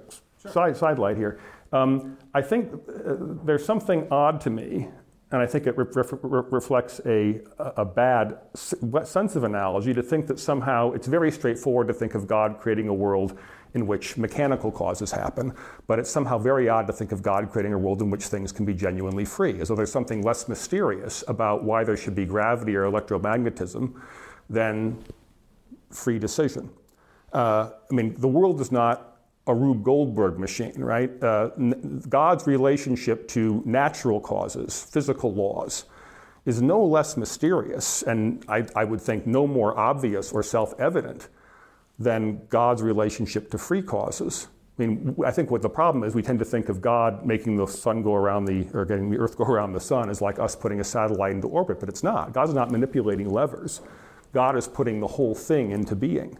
[0.50, 1.40] side, side light here.
[1.72, 4.88] Um, I think uh, there's something odd to me,
[5.30, 10.02] and I think it re- re- re- reflects a, a bad sense of analogy to
[10.02, 13.38] think that somehow it's very straightforward to think of God creating a world
[13.74, 15.52] in which mechanical causes happen,
[15.86, 18.52] but it's somehow very odd to think of God creating a world in which things
[18.52, 22.24] can be genuinely free, as though there's something less mysterious about why there should be
[22.24, 23.94] gravity or electromagnetism
[24.48, 25.04] than
[25.90, 26.70] free decision.
[27.32, 29.07] Uh, I mean, the world is not
[29.48, 31.10] a Rube Goldberg machine, right?
[31.22, 35.86] Uh, n- God's relationship to natural causes, physical laws,
[36.44, 41.28] is no less mysterious and I, I would think no more obvious or self evident
[41.98, 44.48] than God's relationship to free causes.
[44.78, 47.56] I mean, I think what the problem is, we tend to think of God making
[47.56, 50.38] the sun go around the, or getting the earth go around the sun is like
[50.38, 52.32] us putting a satellite into orbit, but it's not.
[52.32, 53.80] God's not manipulating levers.
[54.32, 56.38] God is putting the whole thing into being.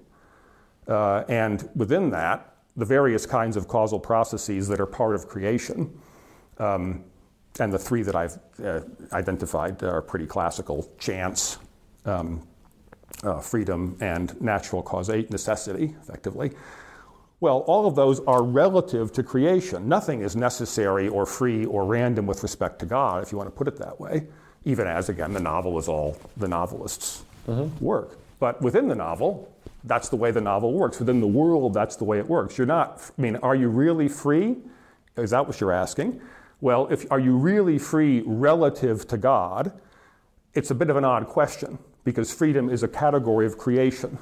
[0.87, 5.93] Uh, and within that, the various kinds of causal processes that are part of creation,
[6.59, 7.05] um,
[7.59, 8.81] and the three that I've uh,
[9.13, 11.59] identified are pretty classical chance,
[12.05, 12.47] um,
[13.25, 16.53] uh, freedom, and natural causation, necessity, effectively.
[17.41, 19.89] Well, all of those are relative to creation.
[19.89, 23.57] Nothing is necessary or free or random with respect to God, if you want to
[23.57, 24.27] put it that way,
[24.65, 27.25] even as, again, the novel is all the novelist's
[27.81, 28.19] work.
[28.39, 29.53] But within the novel,
[29.85, 30.99] that's the way the novel works.
[30.99, 32.59] Within the world, that's the way it works.
[32.59, 34.57] You're not, I mean, are you really free?
[35.17, 36.21] Is that what you're asking?
[36.61, 39.73] Well, if, are you really free relative to God?
[40.55, 44.19] It's a bit of an odd question because freedom is a category of creation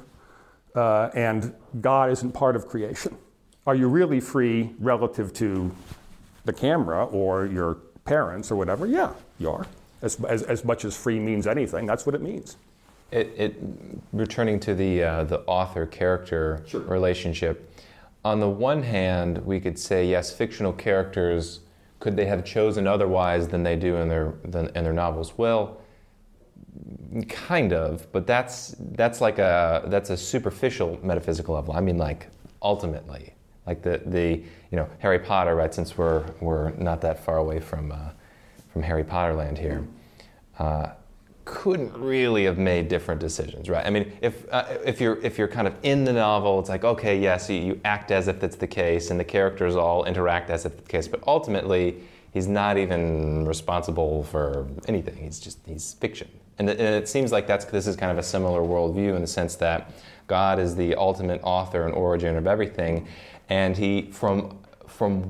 [0.75, 3.17] uh, and God isn't part of creation.
[3.65, 5.75] Are you really free relative to
[6.45, 8.85] the camera or your parents or whatever?
[8.85, 9.65] Yeah, you are.
[10.01, 12.55] As, as, as much as free means anything, that's what it means.
[13.11, 13.55] It, it
[14.11, 16.81] returning to the uh, the author character Sure.
[16.81, 17.71] relationship.
[18.25, 21.61] On the one hand, we could say yes, fictional characters
[21.99, 25.37] could they have chosen otherwise than they do in their than, in their novels?
[25.37, 25.79] Well,
[27.29, 31.73] kind of, but that's that's like a that's a superficial metaphysical level.
[31.73, 32.27] I mean, like
[32.61, 33.33] ultimately,
[33.65, 35.73] like the the you know Harry Potter, right?
[35.73, 38.09] Since we're we're not that far away from uh,
[38.71, 39.87] from Harry Potter land here.
[40.59, 40.89] Uh,
[41.47, 43.85] couldn't really have made different decisions, right?
[43.85, 46.83] I mean, if uh, if you're if you're kind of in the novel, it's like
[46.83, 50.49] okay, yes, you, you act as if that's the case, and the characters all interact
[50.49, 55.15] as if it's the case, but ultimately, he's not even responsible for anything.
[55.15, 56.27] He's just he's fiction,
[56.59, 59.21] and, it- and it seems like that's this is kind of a similar worldview in
[59.21, 59.91] the sense that
[60.27, 63.07] God is the ultimate author and origin of everything,
[63.47, 65.21] and he from from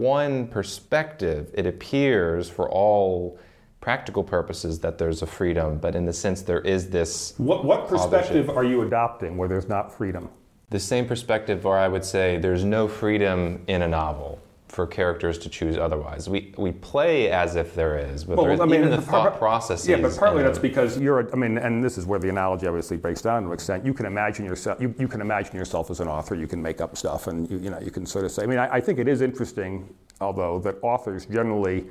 [0.00, 3.38] one perspective, it appears for all
[3.80, 7.88] practical purposes that there's a freedom, but in the sense there is this What, what
[7.88, 10.28] perspective are you adopting where there's not freedom?
[10.70, 15.36] the same perspective where I would say there's no freedom in a novel for characters
[15.38, 16.28] to choose otherwise.
[16.28, 19.86] We we play as if there is, but there is, even the thought process.
[19.88, 21.28] Yeah, but partly that's because you're.
[21.32, 23.84] I mean, and this is where the analogy obviously breaks down to an extent.
[23.84, 24.80] You can imagine yourself.
[24.80, 26.36] You, you can imagine yourself as an author.
[26.36, 28.44] You can make up stuff, and you, you know you can sort of say.
[28.44, 31.86] I mean, I, I think it is interesting, although that authors generally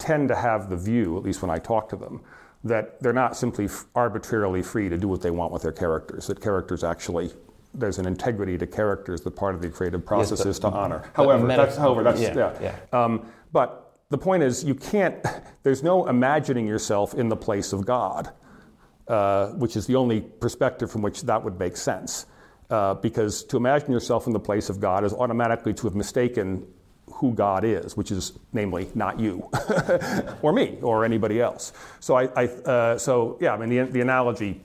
[0.00, 2.22] tend to have the view, at least when I talk to them,
[2.64, 6.26] that they're not simply arbitrarily free to do what they want with their characters.
[6.26, 7.32] That characters actually
[7.74, 11.04] there's an integrity to characters that part of the creative process yes, is to honor.
[11.14, 12.34] However, meta- that's however that's yeah.
[12.36, 12.74] yeah.
[12.92, 13.04] yeah.
[13.04, 15.24] Um, but the point is, you can't.
[15.62, 18.30] There's no imagining yourself in the place of God,
[19.08, 22.26] uh, which is the only perspective from which that would make sense.
[22.70, 26.64] Uh, because to imagine yourself in the place of God is automatically to have mistaken
[27.14, 29.48] who God is, which is namely not you
[30.42, 31.72] or me or anybody else.
[32.00, 34.62] So I, I uh, so yeah, I mean the, the analogy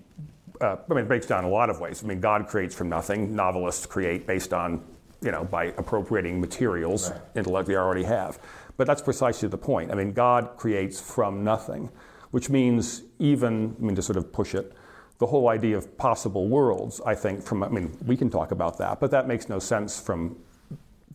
[0.62, 2.04] uh, I mean, it breaks down in a lot of ways.
[2.04, 3.36] I mean, God creates from nothing.
[3.36, 4.84] Novelists create based on,
[5.22, 7.22] you know, by appropriating materials, right.
[7.36, 8.40] intellect they already have.
[8.78, 9.92] But that's precisely the point.
[9.92, 11.90] I mean, God creates from nothing,
[12.32, 14.74] which means even, I mean, to sort of push it,
[15.18, 18.78] the whole idea of possible worlds, I think, from, I mean, we can talk about
[18.80, 20.36] that, but that makes no sense from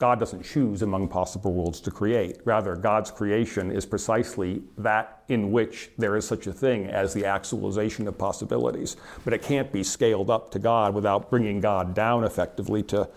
[0.01, 2.39] God doesn't choose among possible worlds to create.
[2.47, 7.27] Rather, God's creation is precisely that in which there is such a thing as the
[7.27, 8.97] actualization of possibilities.
[9.25, 13.11] But it can't be scaled up to God without bringing God down effectively to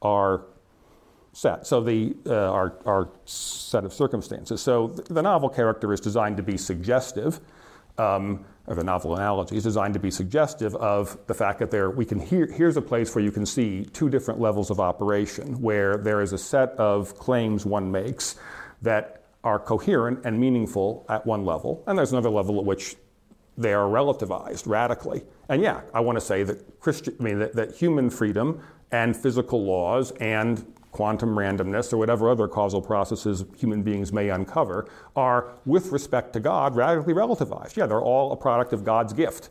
[0.00, 0.46] our
[1.34, 1.66] set.
[1.66, 4.62] So the uh, our, our set of circumstances.
[4.62, 7.40] So the novel character is designed to be suggestive.
[7.98, 11.90] Um, or the novel analogy is designed to be suggestive of the fact that there
[11.90, 15.60] we can hear, here's a place where you can see two different levels of operation
[15.60, 18.36] where there is a set of claims one makes
[18.82, 22.96] that are coherent and meaningful at one level and there's another level at which
[23.58, 25.22] they are relativized radically.
[25.48, 29.16] And yeah i want to say that christian i mean that, that human freedom and
[29.16, 35.52] physical laws and quantum randomness, or whatever other causal processes human beings may uncover, are,
[35.66, 37.76] with respect to God, radically relativized.
[37.76, 39.50] Yeah, they're all a product of God's gift.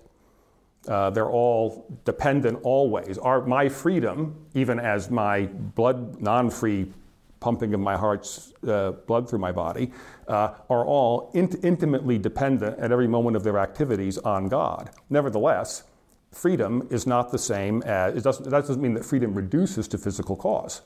[0.87, 3.17] Uh, they're all dependent always.
[3.17, 6.91] Our, my freedom, even as my blood, non free
[7.39, 9.91] pumping of my heart's uh, blood through my body,
[10.27, 14.91] uh, are all in- intimately dependent at every moment of their activities on God.
[15.09, 15.83] Nevertheless,
[16.31, 19.97] freedom is not the same as, it doesn't, that doesn't mean that freedom reduces to
[19.97, 20.81] physical cause.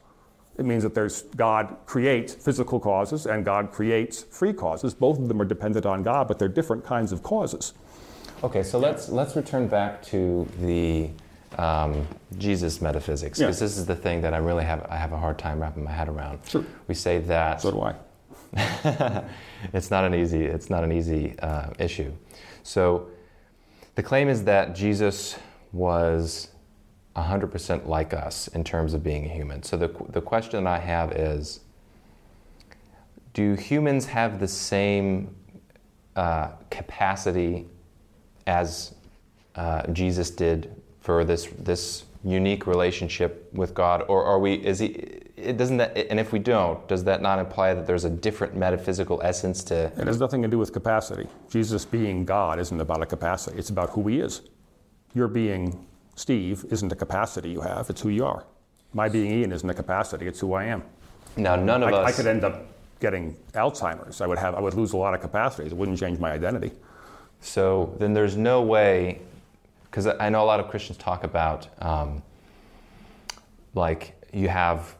[0.58, 4.94] It means that there's God creates physical causes and God creates free causes.
[4.94, 7.74] Both of them are dependent on God, but they're different kinds of causes.
[8.44, 11.10] Okay, so let's let's return back to the
[11.58, 13.66] um, Jesus metaphysics because yeah.
[13.66, 15.92] this is the thing that I really have I have a hard time wrapping my
[15.92, 16.40] head around.
[16.48, 16.66] Sure.
[16.88, 17.62] We say that.
[17.62, 17.96] So do I.
[19.74, 22.14] it's not an easy it's not an easy uh, issue.
[22.64, 23.08] So
[23.96, 25.38] the claim is that Jesus
[25.72, 26.50] was
[27.16, 29.64] 100% like us in terms of being a human.
[29.64, 31.62] So the, the question I have is
[33.34, 35.36] do humans have the same
[36.16, 37.68] uh, capacity
[38.48, 38.96] as
[39.56, 44.04] uh, Jesus did for this, this unique relationship with God?
[44.08, 44.88] Or are we, is he,
[45.38, 48.56] it doesn't that, and if we don't, does that not imply that there's a different
[48.56, 49.86] metaphysical essence to?
[49.98, 51.28] It has nothing to do with capacity.
[51.50, 54.42] Jesus being God isn't about a capacity, it's about who he is.
[55.14, 58.46] You're being Steve isn't a capacity you have, it's who you are.
[58.94, 60.84] My being Ian isn't a capacity, it's who I am.
[61.38, 62.14] Now, none of I, us.
[62.14, 62.66] I could end up
[63.02, 64.22] getting Alzheimer's.
[64.22, 65.74] I would, have, I would lose a lot of capacities.
[65.74, 66.72] It wouldn't change my identity.
[67.42, 69.20] So then there's no way,
[69.84, 72.24] because I know a lot of Christians talk about um,
[73.74, 74.96] like you have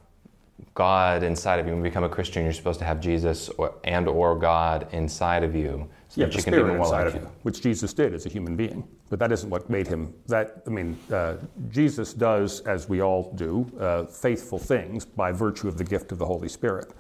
[0.74, 1.72] God inside of you.
[1.72, 5.44] When you become a Christian, you're supposed to have Jesus or, and or God inside
[5.44, 5.90] of you.
[6.10, 8.88] So yeah, the spirit inside like of you, which Jesus did as a human being.
[9.10, 10.64] But that isn't what made him that.
[10.66, 11.36] I mean, uh,
[11.70, 16.18] Jesus does, as we all do, uh, faithful things by virtue of the gift of
[16.18, 16.92] the Holy Spirit.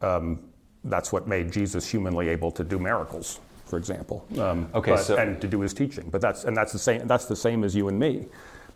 [0.00, 0.40] Um,
[0.84, 4.26] that's what made Jesus humanly able to do miracles, for example.
[4.38, 6.08] Um, okay, but, so and to do his teaching.
[6.10, 7.06] But that's and that's the same.
[7.06, 8.26] That's the same as you and me.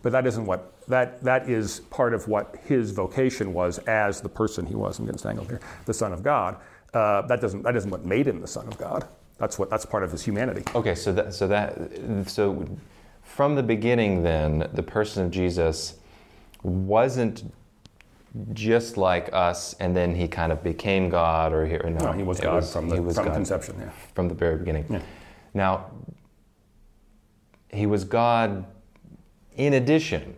[0.03, 4.29] But that isn't what that that is part of what his vocation was as the
[4.29, 4.99] person he was.
[4.99, 5.61] I'm getting tangled here.
[5.87, 6.57] The Son of God.
[6.95, 9.07] Uh, that doesn't that isn't what made him the Son of God.
[9.39, 10.63] That's what that's part of his humanity.
[10.75, 11.79] Okay, so that so that
[12.27, 12.67] so
[13.23, 15.97] from the beginning, then the person of Jesus
[16.63, 17.53] wasn't
[18.53, 22.23] just like us, and then he kind of became God, or, or no, no, he
[22.23, 23.91] was God was, from the from God conception, yeah.
[24.15, 24.87] from the very beginning.
[24.91, 25.03] Yeah.
[25.55, 25.91] Now,
[27.73, 28.65] he was God
[29.57, 30.35] in addition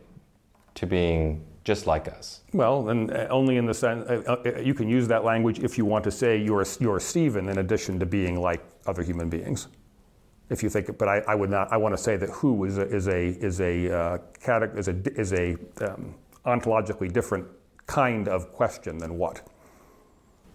[0.75, 2.41] to being just like us.
[2.53, 5.79] Well, and uh, only in the sense uh, uh, you can use that language if
[5.79, 9.69] you want to say you're you're Stephen in addition to being like other human beings.
[10.49, 11.73] If you think, but I, I would not.
[11.73, 14.89] I want to say that who is a is a is a uh, cate- is
[14.89, 15.47] a is a
[15.87, 16.03] um,
[16.45, 17.47] ontologically different
[17.87, 19.37] kind of question than what.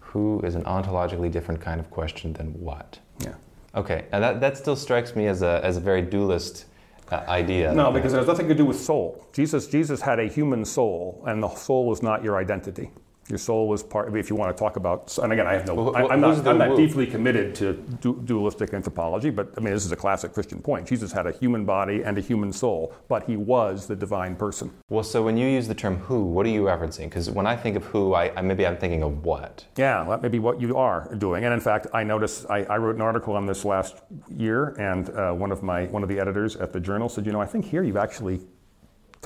[0.00, 2.98] Who is an ontologically different kind of question than what?
[3.20, 3.36] Yeah.
[3.74, 6.75] Okay, and that, that still strikes me as a as a very dualist uh,
[7.10, 7.72] Uh, idea.
[7.72, 9.24] No, because it has nothing to do with soul.
[9.32, 12.90] Jesus, Jesus had a human soul, and the soul is not your identity.
[13.28, 14.14] Your soul is part.
[14.16, 15.74] If you want to talk about, and again, I have no.
[15.74, 16.46] Well, I, am not.
[16.46, 20.32] I'm not deeply committed to du- dualistic anthropology, but I mean, this is a classic
[20.32, 20.86] Christian point.
[20.86, 24.70] Jesus had a human body and a human soul, but he was the divine person.
[24.88, 27.04] Well, so when you use the term who, what are you referencing?
[27.04, 29.64] Because when I think of who, I, I maybe I'm thinking of what.
[29.76, 31.44] Yeah, that may be what you are doing.
[31.44, 33.96] And in fact, I noticed I, I wrote an article on this last
[34.28, 37.32] year, and uh, one of my one of the editors at the journal said, you
[37.32, 38.40] know, I think here you've actually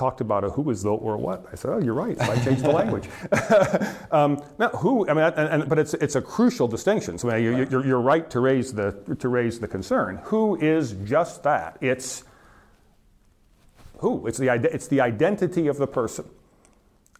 [0.01, 1.45] talked about a who is though were what.
[1.51, 2.19] I said, oh, you're right.
[2.19, 3.07] I changed the language.
[4.11, 5.07] um, now, who?
[5.07, 7.19] I mean, and, and, but it's it's a crucial distinction.
[7.19, 8.87] So I mean, you're, you're, right to raise the
[9.19, 10.19] to raise the concern.
[10.23, 11.77] Who is just that?
[11.81, 12.23] It's
[13.99, 14.25] who?
[14.25, 16.25] It's the it's the identity of the person.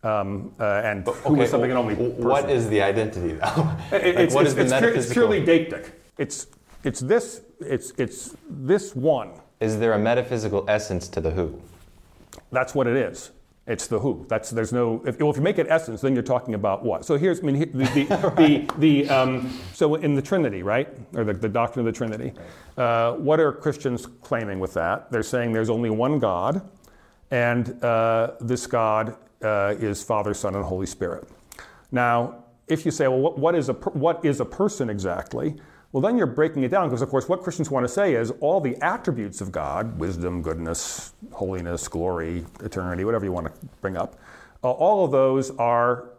[0.03, 2.23] Um, uh, and who is something and only person.
[2.23, 3.77] What is the identity, though?
[3.91, 5.91] Like, it's, what it's, is the it's, it's purely deictic.
[6.17, 6.47] It's,
[6.83, 9.33] it's, this, it's, it's this one.
[9.59, 11.61] Is there a metaphysical essence to the who?
[12.51, 13.31] That's what it is.
[13.67, 14.25] It's the who.
[14.27, 17.05] That's, there's no, if, well, if you make it essence, then you're talking about what?
[17.05, 18.03] So here's, I mean, the, the,
[18.37, 20.89] the, the um, so in the Trinity, right?
[21.15, 22.33] Or the, the doctrine of the Trinity,
[22.77, 25.11] uh, what are Christians claiming with that?
[25.11, 26.67] They're saying there's only one God,
[27.29, 31.29] and uh, this God uh, is Father, Son, and Holy Spirit.
[31.91, 35.55] Now, if you say, well, what, what, is a, per- what is a person exactly?
[35.91, 38.31] Well, then you're breaking it down because, of course, what Christians want to say is
[38.39, 43.97] all the attributes of God wisdom, goodness, holiness, glory, eternity, whatever you want to bring
[43.97, 44.15] up
[44.63, 46.09] uh, all of those are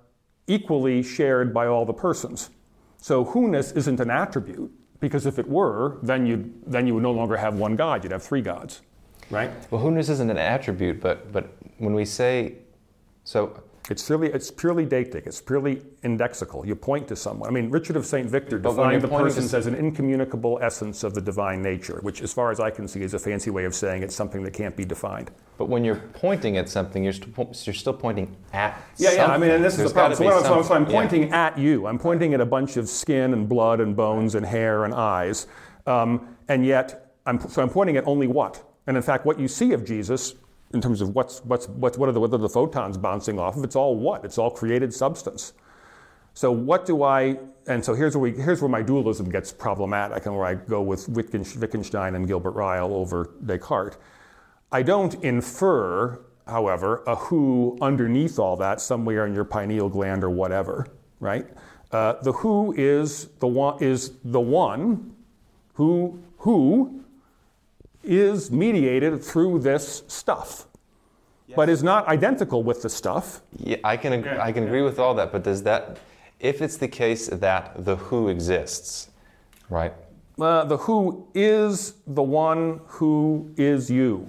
[0.46, 2.50] equally shared by all the persons.
[2.98, 4.70] So, who-ness isn't an attribute
[5.00, 8.12] because if it were, then, you then you would no longer have one God, you'd
[8.12, 8.82] have three gods.
[9.30, 9.50] Right?
[9.70, 12.56] Well, who-ness isn't an attribute, but but when we say,
[13.24, 15.26] so It's purely, it's purely deictic.
[15.26, 16.64] It's purely indexical.
[16.64, 17.48] You point to someone.
[17.48, 18.28] I mean, Richard of St.
[18.30, 22.50] Victor defined the person as an incommunicable essence of the divine nature, which, as far
[22.52, 24.84] as I can see, is a fancy way of saying it's something that can't be
[24.84, 25.30] defined.
[25.58, 28.80] but when you're pointing at something, you're, st- you're still pointing at.
[28.98, 29.26] Yeah, yeah.
[29.26, 30.16] I mean, and this There's is the problem.
[30.16, 31.00] So, what I'm, so I'm- something- yeah.
[31.00, 31.86] pointing at you.
[31.86, 35.46] I'm pointing at a bunch of skin and blood and bones and hair and eyes,
[35.86, 38.62] um, and yet I'm so I'm pointing at only what.
[38.86, 40.34] And in fact, what you see of Jesus,
[40.72, 43.56] in terms of what's what's what's what are the what are the photons bouncing off
[43.56, 43.64] of?
[43.64, 44.24] It's all what?
[44.24, 45.52] It's all created substance.
[46.34, 47.38] So what do I?
[47.66, 50.82] And so here's where we, here's where my dualism gets problematic, and where I go
[50.82, 53.96] with Wittgenstein and Gilbert Ryle over Descartes.
[54.72, 60.30] I don't infer, however, a who underneath all that, somewhere in your pineal gland or
[60.30, 60.86] whatever,
[61.20, 61.46] right?
[61.92, 65.14] Uh, the who is the one is the one
[65.74, 67.01] who who
[68.04, 70.66] is mediated through this stuff,
[71.54, 73.42] but is not identical with the stuff.
[73.58, 74.68] Yeah, I can ag- Yeah, I can yeah.
[74.68, 75.98] agree with all that, but does that,
[76.40, 79.10] if it's the case that the who exists,
[79.68, 79.92] right?
[80.40, 84.26] Uh, the who is the one who is you.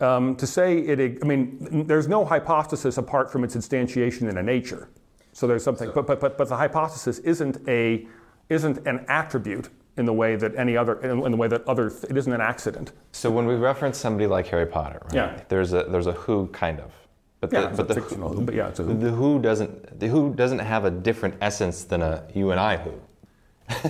[0.00, 4.42] Um, to say it, I mean, there's no hypostasis apart from its instantiation in a
[4.42, 4.88] nature.
[5.32, 8.06] So there's something, but, but, but, but the hypostasis isn't, a,
[8.50, 12.16] isn't an attribute in the way that any other, in, the way that other, it
[12.16, 12.92] isn't an accident.
[13.12, 15.14] So when we reference somebody like Harry Potter, right?
[15.14, 15.40] Yeah.
[15.48, 16.92] There's a there's a who kind of,
[17.40, 18.94] but Yeah, the, it's but a the fictional who, but yeah, who.
[18.98, 22.78] the who doesn't the who doesn't have a different essence than a you and I
[22.78, 22.92] who.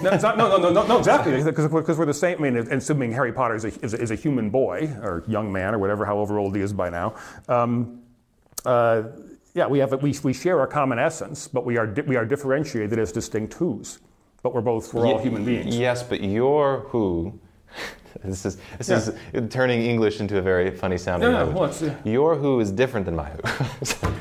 [0.03, 2.38] no, it's not, no, no, no, no, no, exactly, because, because we're the same.
[2.44, 5.50] I mean, assuming Harry Potter is a, is, a, is a human boy or young
[5.50, 7.14] man or whatever, however old he is by now.
[7.48, 8.03] Um,
[8.64, 9.05] uh,
[9.55, 12.16] yeah, we have a, we, we share a common essence, but we are di- we
[12.16, 13.98] are differentiated as distinct who's.
[14.43, 15.76] But we're both we're all human beings.
[15.76, 17.38] Yes, but your who.
[18.22, 19.11] This is this is
[19.49, 21.80] turning English into a very funny sounding Yeah, language.
[21.80, 23.40] well, uh, Your who is different than my who.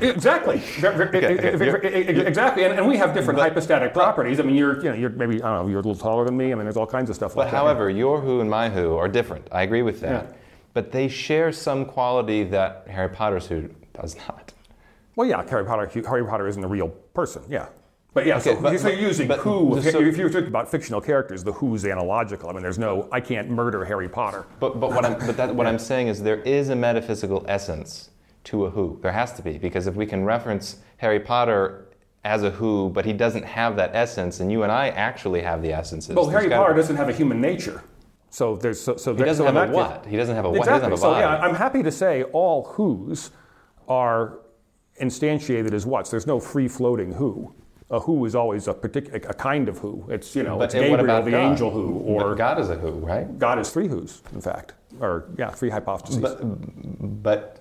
[0.08, 4.40] Exactly, Okay, okay, you're- exactly, and, and we have different hypostatic properties.
[4.40, 6.36] I mean, you're you know you're maybe I don't know you're a little taller than
[6.38, 6.52] me.
[6.52, 7.56] I mean, there's all kinds of stuff But like that.
[7.58, 9.46] however, your who and my who are different.
[9.52, 10.24] I agree with that.
[10.24, 10.36] Yeah.
[10.72, 14.54] But they share some quality that Harry Potter's who does not.
[15.16, 15.86] Well, yeah, Harry Potter.
[16.08, 17.42] Harry Potter isn't a real person.
[17.48, 17.66] Yeah.
[18.14, 19.80] But yeah, Okay, so, but- so you're using but- who.
[19.82, 22.50] so- if you're talking about fictional characters, the who's analogical.
[22.50, 24.44] I mean, there's no, I can't murder Harry Potter.
[24.60, 28.10] But, but what, I'm, but that, what I'm saying is there is a metaphysical essence
[28.44, 28.98] to a who.
[29.02, 29.56] There has to be.
[29.56, 31.86] Because if we can reference Harry Potter
[32.24, 35.62] as a who, but he doesn't have that essence, and you and I actually have
[35.62, 36.14] the essences.
[36.14, 37.82] Well, Harry Potter doesn't have a human nature.
[38.30, 40.06] So there's so, so He doesn't so have a what?
[40.06, 40.58] He doesn't have a what?
[40.58, 40.86] Exactly.
[40.86, 41.46] He doesn't So have a yeah.
[41.46, 43.30] I'm happy to say all who's
[43.88, 44.38] are
[45.00, 46.10] instantiated as what's.
[46.10, 47.54] There's no free floating who.
[47.92, 50.06] A who is always a particular a kind of who.
[50.08, 51.50] It's you know But it's Gabriel, the God?
[51.50, 53.38] angel who, or But God is a who, right?
[53.38, 56.40] God is three who's, in fact, or yeah, three hypostases, but,
[57.22, 57.60] But,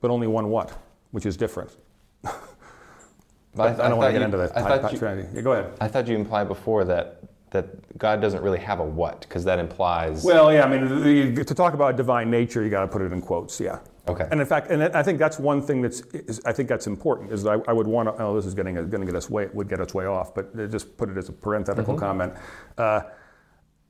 [0.00, 0.72] but, uh, only one what,
[1.10, 1.70] which is different.
[2.22, 4.56] but I, don't want to get you- into that.
[4.56, 5.28] I thought you-.
[5.34, 5.72] Yeah, go ahead.
[5.80, 7.18] I thought you implied before that
[7.50, 10.24] that God doesn't really have a what, because that implies.
[10.24, 13.12] Well, yeah, I mean, the, to talk about divine nature, you got to put it
[13.12, 13.60] in quotes.
[13.60, 14.26] Yeah, Okay.
[14.30, 17.30] And in fact, and I think that's one thing that's is, I think that's important
[17.32, 18.20] is I, I would want to.
[18.22, 20.56] Oh, this is getting going to get us way would get us way off, but
[20.70, 22.04] just put it as a parenthetical Mm-hmm.
[22.04, 22.32] comment.
[22.76, 23.02] Uh,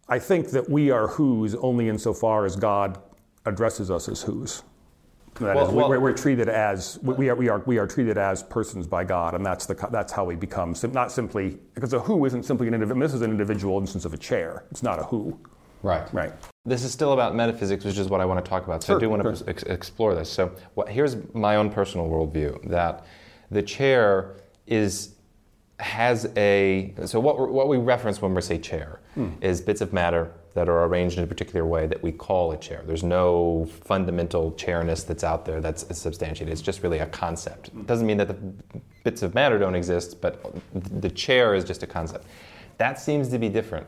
[0.08, 2.98] I think that we are who's only insofar as God
[3.46, 4.62] addresses us as who's.
[5.40, 8.18] That Well- is, well- we, we're treated as we are, we are we are treated
[8.18, 10.74] as persons by God, and that's the that's how we become.
[10.92, 13.00] Not simply because a who isn't simply an individual.
[13.00, 14.66] This is an individual instance of a chair.
[14.70, 15.38] It's not a who.
[15.82, 16.12] Right.
[16.12, 16.32] Right.
[16.64, 18.82] This is still about metaphysics, which is what I want to talk about.
[18.84, 19.48] So I do want to sure.
[19.50, 20.30] ex- explore this.
[20.30, 23.04] So what, here's my own personal worldview that
[23.50, 25.14] the chair is
[25.80, 29.30] has a so what we what we reference when we say chair Hmm.
[29.42, 32.56] is bits of matter that are arranged in a particular way that we call a
[32.56, 32.82] chair.
[32.86, 36.50] There's no fundamental chairness that's out there that's substantiated.
[36.52, 37.68] It's just really a concept.
[37.68, 38.36] It doesn't mean that the
[39.04, 42.26] bits of matter don't exist, but the chair is just a concept.
[42.78, 43.86] That seems to be different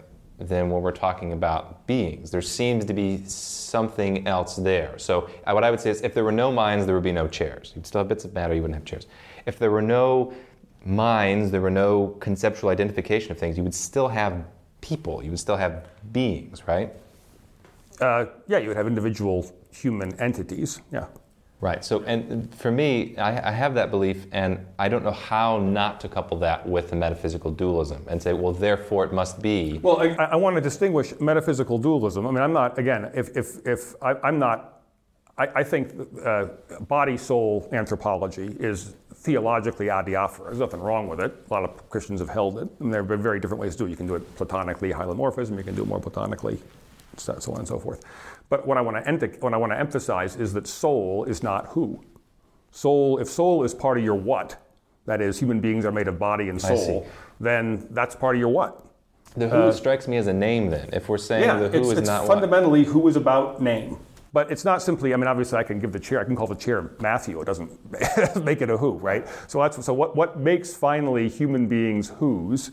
[0.49, 2.31] than when we're talking about beings.
[2.31, 4.99] There seems to be something else there.
[4.99, 7.13] So, uh, what I would say is if there were no minds, there would be
[7.13, 7.73] no chairs.
[7.75, 9.07] You'd still have bits of matter, you wouldn't have chairs.
[9.47, 10.33] If there were no
[10.85, 14.45] minds, there were no conceptual identification of things, you would still have
[14.81, 16.93] people, you would still have beings, right?
[18.01, 20.81] Uh, yeah, you would have individual human entities.
[20.93, 21.07] Yeah.
[21.65, 21.83] Right.
[21.83, 25.99] So, and for me, I, I have that belief, and I don't know how not
[26.03, 29.79] to couple that with the metaphysical dualism and say, well, therefore it must be.
[29.83, 32.27] Well, I, I want to distinguish metaphysical dualism.
[32.27, 34.83] I mean, I'm not, again, if, if, if I, I'm not,
[35.39, 36.49] I, I think uh,
[36.81, 40.49] body soul anthropology is theologically adiaphora.
[40.49, 41.35] There's nothing wrong with it.
[41.49, 42.69] A lot of Christians have held it.
[42.81, 43.91] And there have been very different ways to do it.
[43.91, 46.59] You can do it platonically, hylomorphism, you can do it more platonically,
[47.17, 48.05] so on and so forth.
[48.49, 51.43] But what I want to ent- what I want to emphasize is that soul is
[51.43, 52.03] not who.
[52.71, 54.57] Soul, if soul is part of your what,
[55.07, 57.07] that is, human beings are made of body and soul,
[57.41, 58.85] then that's part of your what.
[59.37, 60.91] The who strikes me as a name then.
[60.93, 62.35] If we're saying Yeah, the who it's, is it's not what.
[62.35, 63.99] fundamentally who is about name.
[64.33, 66.49] But it's not simply, I mean, obviously I can give the chair, I can call
[66.49, 67.41] the chair Matthew.
[67.41, 67.71] It doesn't
[68.45, 69.27] make it a who, right?
[69.47, 72.73] So that's, so what, what makes finally human beings who's,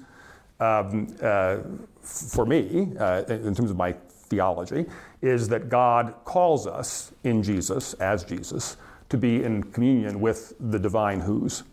[0.60, 1.58] um, uh,
[2.02, 3.96] for me, uh, in terms of my
[4.32, 4.86] theology,
[5.22, 8.78] is that God calls us in Jesus, as Jesus,
[9.10, 11.64] to be in communion with the divine who's.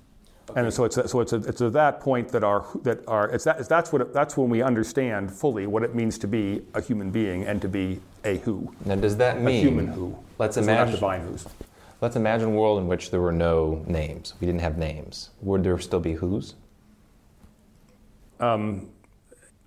[0.57, 3.45] And so it's so it's, a, it's at that point that our that our it's
[3.45, 6.81] that that's what it, that's when we understand fully what it means to be a
[6.81, 10.17] human being and to be a who, Now, does that mean a human who.
[10.39, 10.95] Let's imagine.
[10.95, 11.47] divine who's.
[12.01, 14.35] Let's imagine a world in which there were no names.
[14.41, 15.31] We didn't have names.
[15.43, 16.55] Would there still be who's?
[18.41, 18.89] Um,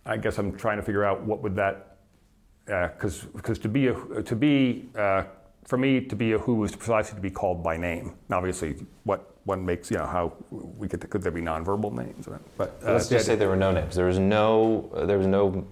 [0.06, 1.91] I guess I'm trying to figure out what would that
[2.72, 5.24] because because to be a to be uh,
[5.66, 8.14] for me to be a who is precisely to be called by name.
[8.28, 12.28] And obviously, what one makes you know how we could could there be nonverbal names,
[12.58, 13.96] but uh, Let's just say there were no names.
[13.96, 14.90] There was no.
[15.06, 15.66] There was no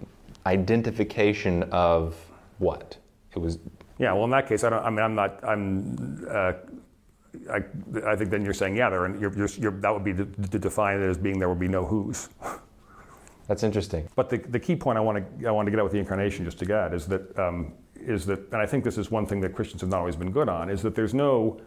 [0.46, 2.16] identification of
[2.58, 2.96] what
[3.34, 3.58] it was.
[3.98, 4.84] Yeah, well, in that case, I don't.
[4.84, 5.42] I mean, I'm not.
[5.44, 6.26] I'm.
[6.28, 6.52] Uh,
[7.50, 7.62] I,
[8.06, 9.08] I think then you're saying, yeah, there.
[9.16, 11.68] You're, you're, you're, that would be to, to define it as being there would be
[11.68, 12.28] no who's.
[13.50, 14.08] That's interesting.
[14.14, 15.98] But the, the key point I want to I want to get at with the
[15.98, 19.26] incarnation, just to get, is that um, is that, and I think this is one
[19.26, 21.60] thing that Christians have not always been good on, is that there's no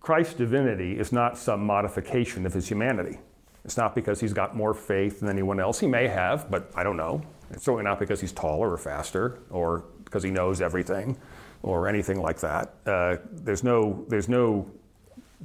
[0.00, 3.20] Christ's divinity is not some modification of his humanity.
[3.64, 5.78] It's not because he's got more faith than anyone else.
[5.78, 7.22] He may have, but I don't know.
[7.50, 11.16] It's certainly not because he's taller or faster or because he knows everything
[11.62, 12.74] or anything like that.
[12.84, 14.68] Uh, there's no there's no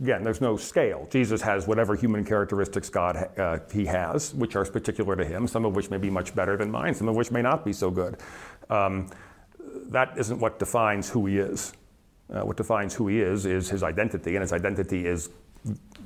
[0.01, 1.07] again, there's no scale.
[1.09, 5.47] Jesus has whatever human characteristics God uh, he has, which are particular to him.
[5.47, 6.93] Some of which may be much better than mine.
[6.93, 8.17] Some of which may not be so good.
[8.69, 9.09] Um,
[9.89, 11.73] that isn't what defines who he is.
[12.33, 15.29] Uh, what defines who he is is his identity, and his identity is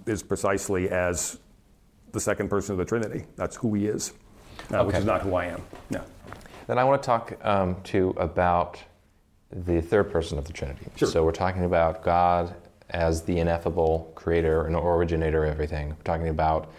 [0.05, 1.39] is precisely as
[2.11, 3.25] the second person of the Trinity.
[3.35, 4.13] That's who he is,
[4.71, 5.61] uh, which is not who I am.
[5.89, 6.03] No.
[6.67, 8.79] Then I want to talk um, too about
[9.51, 10.87] the third person of the Trinity.
[10.95, 11.07] Sure.
[11.07, 12.55] So we're talking about God
[12.91, 15.89] as the ineffable creator and originator of everything.
[15.89, 16.71] We're talking about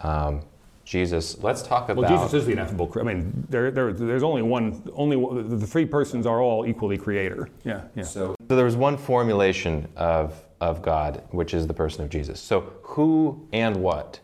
[0.00, 0.42] um,
[0.84, 1.38] Jesus.
[1.38, 2.02] Let's talk about.
[2.02, 2.92] Well, Jesus is the ineffable.
[2.98, 4.82] I mean, there, there, there's only one.
[4.94, 7.48] Only one- the three persons are all equally creator.
[7.64, 8.04] Yeah, yeah.
[8.04, 12.40] So, so there was one formulation of, of God, which is the person of Jesus.
[12.40, 14.20] So, who and what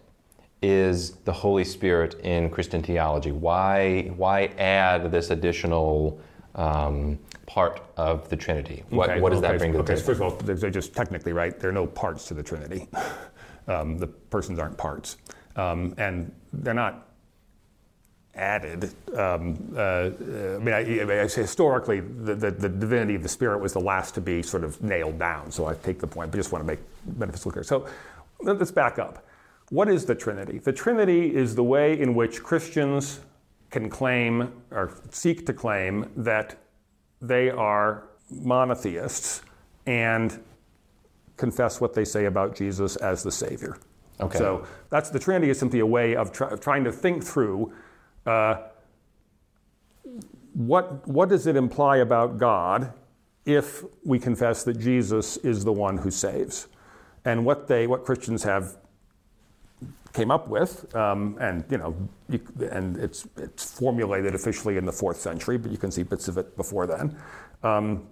[0.63, 3.33] is the Holy Spirit in Christian theology?
[3.33, 6.21] Why, why add this additional
[6.55, 8.85] um, part of the Trinity?
[8.91, 10.07] What, Okay, what does okay, that bring to the okay, table?
[10.07, 11.59] First of all, they're just technically right.
[11.59, 12.89] There are no parts to the Trinity.
[13.69, 15.19] Um, the persons aren't parts,
[15.55, 17.07] um, and they're not
[18.35, 18.93] added.
[19.17, 20.11] Um, uh, uh,
[20.57, 23.59] I mean, I, I mean, I say historically, the, the, the divinity of the Spirit
[23.59, 25.51] was the last to be sort of nailed down.
[25.51, 26.81] So I take the point, but just want to make
[27.19, 27.65] metaphysical clear.
[27.65, 27.87] So
[28.41, 29.25] let's back up.
[29.71, 30.59] What is the Trinity?
[30.59, 33.21] The Trinity is the way in which Christians
[33.71, 36.59] can claim or seek to claim that
[37.23, 39.43] they are monotheists
[39.87, 40.43] and
[41.37, 43.79] confess what they say about Jesus as the Savior.
[44.21, 44.39] Okay.
[44.39, 47.73] So that's the Trinity is simply a way of, try, trying to think through
[48.27, 48.57] uh,
[50.53, 52.93] what what does it imply about God
[53.47, 56.69] if we confess that Jesus is the one who saves,
[57.25, 58.77] and what they what Christians have
[60.13, 61.97] came up with, um, and you know,
[62.29, 62.41] you,
[62.71, 66.39] and it's it's formulated officially in the fourth century, but you can see bits of
[66.39, 67.17] it before then,
[67.63, 68.07] um,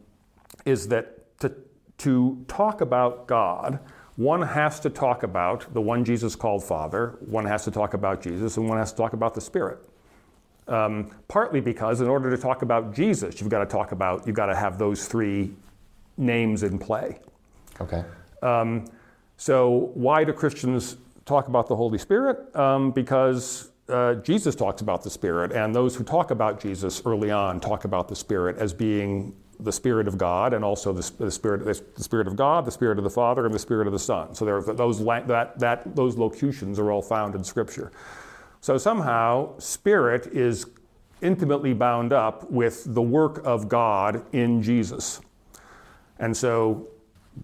[0.64, 1.55] is that to
[1.98, 3.78] to talk about God,
[4.16, 8.22] one has to talk about the one Jesus called Father, one has to talk about
[8.22, 9.78] Jesus, and one has to talk about the Spirit.
[10.68, 14.36] Um, partly because in order to talk about Jesus, you've got to talk about you've
[14.36, 15.53] got to have those three
[16.16, 17.18] names in play.
[17.80, 18.05] Okay.
[18.42, 18.86] Um,
[19.36, 20.96] so why do Christians
[21.31, 22.55] talk about the Holy Spirit?
[22.57, 27.31] Um, because uh, Jesus talks about the Spirit, and those who talk about Jesus early
[27.31, 31.31] on talk about the Spirit as being the Spirit of God, and also the, the
[31.31, 33.99] Spirit, the Spirit of God, the Spirit of the Father, and the Spirit of the
[33.99, 34.35] Son.
[34.35, 37.93] So there those that, that those locutions are all found in Scripture.
[38.61, 40.66] So somehow, Spirit is
[41.22, 45.20] intimately bound up with the work of God in Jesus,
[46.18, 46.89] and so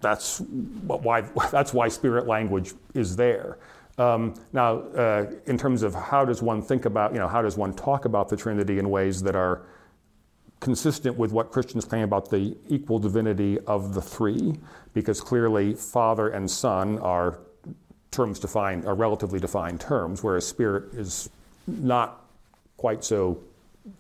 [0.01, 1.21] that's why
[1.51, 3.59] that's why Spirit language is there.
[3.99, 7.57] Um, now, uh, in terms of how does one think about, you know, how does
[7.57, 9.63] one talk about the Trinity in ways that are
[10.61, 14.55] consistent with what Christians claim about the equal divinity of the three,
[14.95, 17.39] because clearly Father and Son are
[18.11, 21.29] terms defined, are relatively defined terms, whereas Spirit is
[21.67, 22.25] not
[22.77, 23.39] quite so,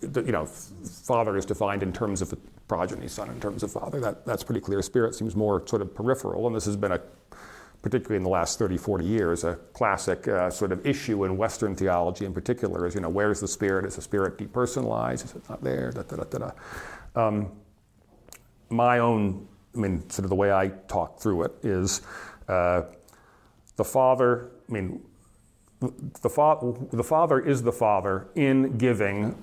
[0.02, 2.34] you know, Father is defined in terms of
[2.68, 4.00] progeny, Son in terms of Father.
[4.00, 4.82] That, that's pretty clear.
[4.82, 7.00] Spirit seems more sort of peripheral, and this has been a
[7.82, 11.74] particularly in the last 30, 40 years, a classic uh, sort of issue in Western
[11.74, 13.84] theology in particular is, you know, where's the spirit?
[13.84, 15.24] Is the spirit depersonalized?
[15.24, 15.92] Is it not there?
[15.92, 16.50] Da, da, da,
[17.14, 17.52] um,
[18.70, 22.02] my own, I mean, sort of the way I talk through it is
[22.48, 22.82] uh,
[23.76, 25.02] the Father, I mean,
[25.80, 26.58] the, fa-
[26.90, 29.40] the Father is the Father in giving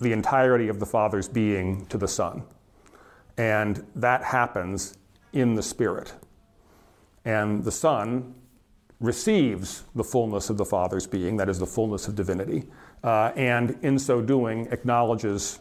[0.00, 2.42] the entirety of the Father's being to the Son.
[3.36, 4.96] And that happens
[5.32, 6.14] in the Spirit
[7.24, 8.34] and the Son
[9.00, 12.64] receives the fullness of the Father's being, that is, the fullness of divinity,
[13.02, 15.58] uh, and in so doing acknowledges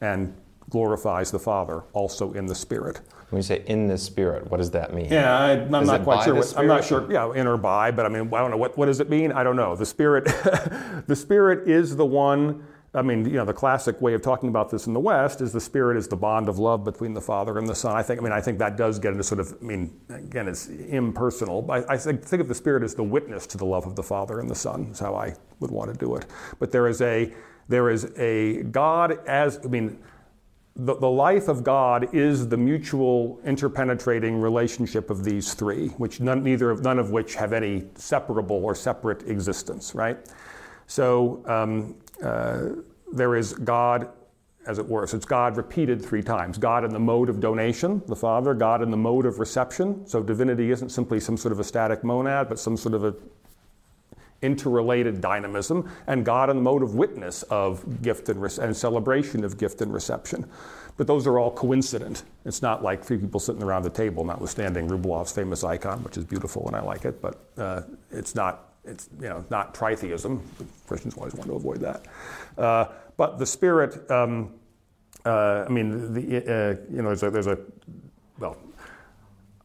[0.00, 0.34] and
[0.70, 3.00] glorifies the Father also in the Spirit.
[3.30, 5.12] When you say in the Spirit, what does that mean?
[5.12, 6.34] Yeah, I, am not quite sure.
[6.34, 7.10] What, I'm not sure.
[7.12, 9.32] Yeah, in or by, but I mean, I don't know what what does it mean.
[9.32, 9.76] I don't know.
[9.76, 10.24] The Spirit,
[11.06, 12.64] the Spirit is the one
[12.94, 15.52] I mean, you know, the classic way of talking about this in the West is
[15.52, 17.94] the Spirit is the bond of love between the Father and the Son.
[17.94, 20.48] I think, I mean, I think that does get into sort of, I mean, again,
[20.48, 21.60] it's impersonal.
[21.60, 23.94] But I, I think, think of the Spirit as the witness to the love of
[23.94, 24.88] the Father and the Son.
[24.90, 26.24] Is how I would want to do it.
[26.58, 27.32] But there is a,
[27.68, 29.98] there is a God as, I mean,
[30.74, 36.42] the, the life of God is the mutual interpenetrating relationship of these three, which none,
[36.42, 40.16] neither of, none of which have any separable or separate existence, right?
[40.86, 44.10] So um, there is God,
[44.66, 45.06] as it were.
[45.06, 48.82] So it's God repeated three times God in the mode of donation, the Father, God
[48.82, 50.06] in the mode of reception.
[50.06, 53.14] So divinity isn't simply some sort of a static monad, but some sort of a
[54.40, 59.58] interrelated dynamism, and God in the mode of witness of gift and, and celebration of
[59.58, 60.48] gift and reception.
[60.96, 62.24] But those are all coincident.
[62.44, 66.24] It's not like three people sitting around the table, notwithstanding Rublev's famous icon, which is
[66.24, 70.40] beautiful and I like it, but uh, it's not it's you know not tritheism.
[70.86, 72.06] Christians always want to avoid that.
[72.56, 72.86] Uh,
[73.16, 74.54] but the Spirit, um,
[75.26, 77.58] uh, I mean, the, uh, you know, there's a, there's a,
[78.38, 78.56] well,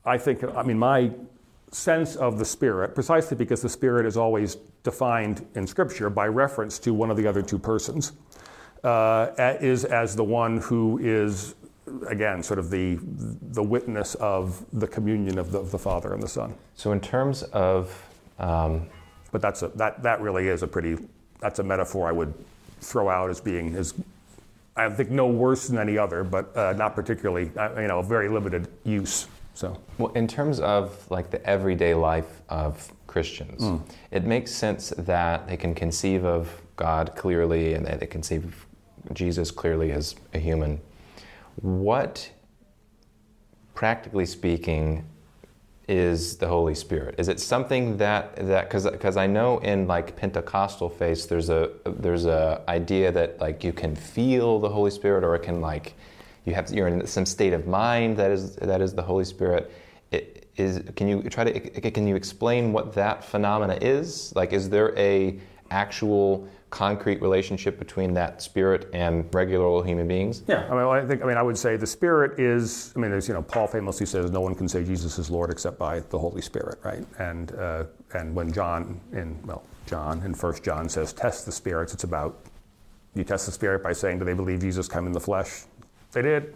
[0.06, 1.12] I think, I mean, my
[1.72, 6.80] sense of the Spirit, precisely because the Spirit is always defined in Scripture by reference
[6.80, 8.14] to one of the other two persons,
[8.84, 11.56] uh, is as the one who is
[12.08, 16.24] again, sort of the the witness of the communion of the, of the Father and
[16.24, 16.56] the Son.
[16.76, 18.10] So, in terms of
[18.40, 18.88] um,
[19.34, 20.96] but that's a, that, that really is a pretty,
[21.42, 22.34] that's a metaphor I would
[22.80, 23.94] throw out as being, as,
[24.78, 28.30] I think no worse than any other, but uh, not particularly, uh, you know, very
[28.30, 29.28] limited use.
[29.56, 33.82] So, well, in terms of like the everyday life of Christians, mm.
[34.12, 39.14] it makes sense that they can conceive of God clearly and that they conceive of
[39.14, 40.80] Jesus clearly as a human.
[41.62, 42.32] What,
[43.74, 45.06] practically speaking,
[45.88, 47.16] is the Holy Spirit?
[47.18, 51.72] Is it something that that because because I know in like Pentecostal faith there's a
[51.86, 55.96] there's a idea that like you can feel the Holy Spirit or it can like
[56.46, 59.72] you have you're in some state of mind that is that is the Holy Spirit.
[60.12, 64.34] It, is can you try to can you explain what that phenomena is?
[64.36, 65.40] Like, is there a
[65.72, 70.42] actual concrete relationship between that spirit and regular human beings?
[70.48, 72.92] Yeah, I mean, I think I mean I would say the spirit is.
[72.96, 75.52] I mean, there's you know Paul famously says no one can say Jesus is Lord
[75.52, 77.06] except by the Holy Spirit, right?
[77.20, 77.84] And uh,
[78.16, 82.40] and when John in well John in First John says test the spirits, it's about
[83.14, 85.66] you test the spirit by saying do they believe Jesus came in the flesh?
[86.12, 86.56] They did.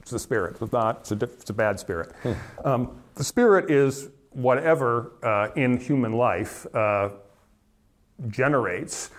[0.00, 0.56] It's the spirit.
[0.62, 1.00] It's not.
[1.00, 2.12] It's a, it's a bad spirit.
[2.22, 2.32] Hmm.
[2.64, 7.10] Um, the spirit is whatever uh, in human life uh,
[8.28, 9.10] generates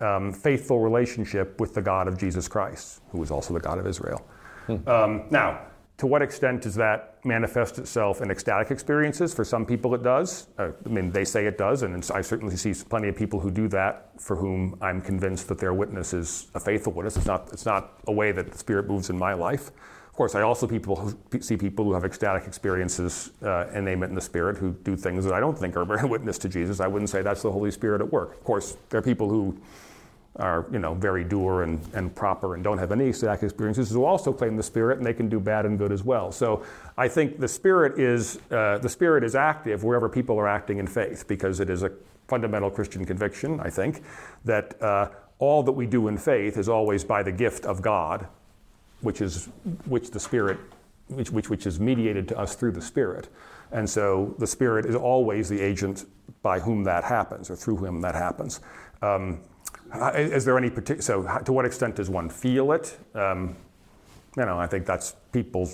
[0.00, 3.86] um, faithful relationship with the God of Jesus Christ, who is also the God of
[3.86, 4.26] Israel.
[4.66, 4.88] Hmm.
[4.88, 5.66] Um, now,
[5.98, 9.32] to what extent does that manifest itself in ecstatic experiences?
[9.32, 10.48] For some people, it does.
[10.58, 13.50] Uh, I mean, they say it does, and I certainly see plenty of people who
[13.50, 17.16] do that for whom I'm convinced that their witness is a faithful witness.
[17.16, 19.70] It's not, it's not a way that the Spirit moves in my life.
[20.14, 24.04] Of course, I also people who, see people who have ecstatic experiences uh, and name
[24.04, 26.48] it in the Spirit who do things that I don't think are a witness to
[26.48, 26.78] Jesus.
[26.78, 28.32] I wouldn't say that's the Holy Spirit at work.
[28.32, 29.58] Of course, there are people who
[30.36, 34.04] are you know very doer and, and proper and don't have any ecstatic experiences who
[34.04, 36.64] also claim the spirit and they can do bad and good as well so
[36.98, 40.88] i think the spirit is uh, the spirit is active wherever people are acting in
[40.88, 41.92] faith because it is a
[42.26, 44.02] fundamental christian conviction i think
[44.44, 45.08] that uh,
[45.38, 48.26] all that we do in faith is always by the gift of god
[49.04, 49.48] which is
[49.86, 50.58] which the spirit
[51.08, 53.28] which, which, which is mediated to us through the spirit
[53.72, 56.06] and so the spirit is always the agent
[56.42, 58.60] by whom that happens or through whom that happens
[59.02, 59.40] um,
[60.14, 62.98] is there any particular, so to what extent does one feel it?
[63.14, 63.56] Um,
[64.36, 65.70] you know, I think that's people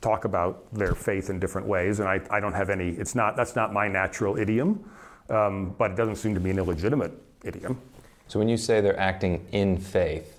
[0.00, 3.36] talk about their faith in different ways, and I, I don't have any, it's not,
[3.36, 4.88] that's not my natural idiom,
[5.28, 7.12] um, but it doesn't seem to be an illegitimate
[7.44, 7.80] idiom.
[8.28, 10.37] So when you say they're acting in faith,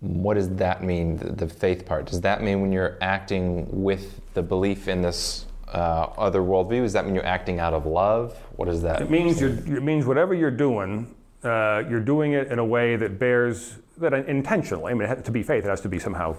[0.00, 2.06] what does that mean, the, the faith part?
[2.06, 6.82] Does that mean when you're acting with the belief in this uh, other worldview?
[6.82, 8.36] Does that mean you're acting out of love?
[8.56, 9.02] What does that?
[9.02, 13.18] It means it means whatever you're doing uh, you're doing it in a way that
[13.18, 14.92] bears that intentionally.
[14.92, 16.36] I mean, to be faith, it has to be somehow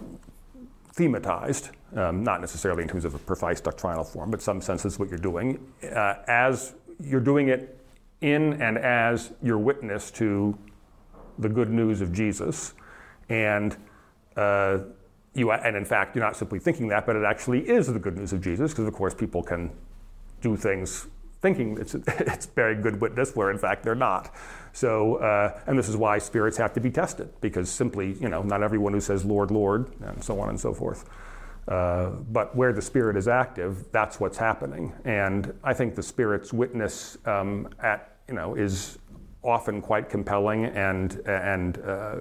[0.96, 5.00] thematized, um, not necessarily in terms of a precise doctrinal form, but some sense is
[5.00, 5.72] what you're doing.
[5.84, 7.80] Uh, as you're doing it
[8.22, 10.58] in and as your witness to
[11.38, 12.74] the good news of Jesus,
[13.30, 13.78] and
[14.36, 14.80] uh,
[15.34, 18.18] you, and in fact, you're not simply thinking that, but it actually is the good
[18.18, 19.72] news of Jesus, because of course people can
[20.42, 21.08] do things
[21.42, 24.34] thinking it's, it's bearing good witness where in fact they're not.
[24.74, 28.44] So, uh, and this is why spirits have to be tested, because simply, you know,
[28.44, 31.10] not everyone who says Lord, Lord, and so on and so forth.
[31.68, 34.94] Uh, but where the spirit is active, that's what's happening.
[35.06, 38.98] And I think the spirit's witness um, at, you know, is
[39.44, 42.16] often quite compelling and, and uh,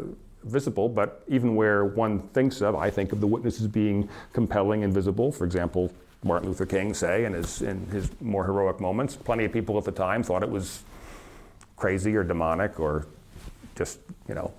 [0.44, 4.92] visible, but even where one thinks of, I think of the witnesses being compelling and
[4.92, 5.32] visible.
[5.32, 5.92] For example,
[6.24, 9.16] Martin Luther King say in his, in his more heroic moments.
[9.16, 10.82] Plenty of people at the time thought it was
[11.76, 13.06] crazy or demonic or
[13.76, 14.52] just, you know,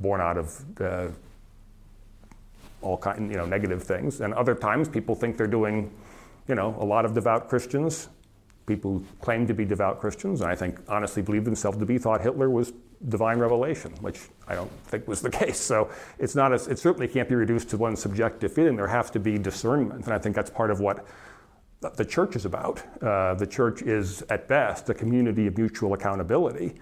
[0.00, 1.12] born out of the,
[2.82, 4.20] all kind, you know, negative things.
[4.20, 5.92] And other times people think they're doing,
[6.48, 8.08] you know, a lot of devout Christians,
[8.66, 11.98] people who claim to be devout Christians, and I think honestly believe themselves to be,
[11.98, 12.72] thought Hitler was
[13.08, 15.58] divine revelation, which I don't think was the case.
[15.58, 18.76] So it's not as, it certainly can't be reduced to one subjective feeling.
[18.76, 21.06] There has to be discernment, and I think that's part of what
[21.94, 22.82] the church is about.
[23.02, 26.74] Uh, the church is, at best, a community of mutual accountability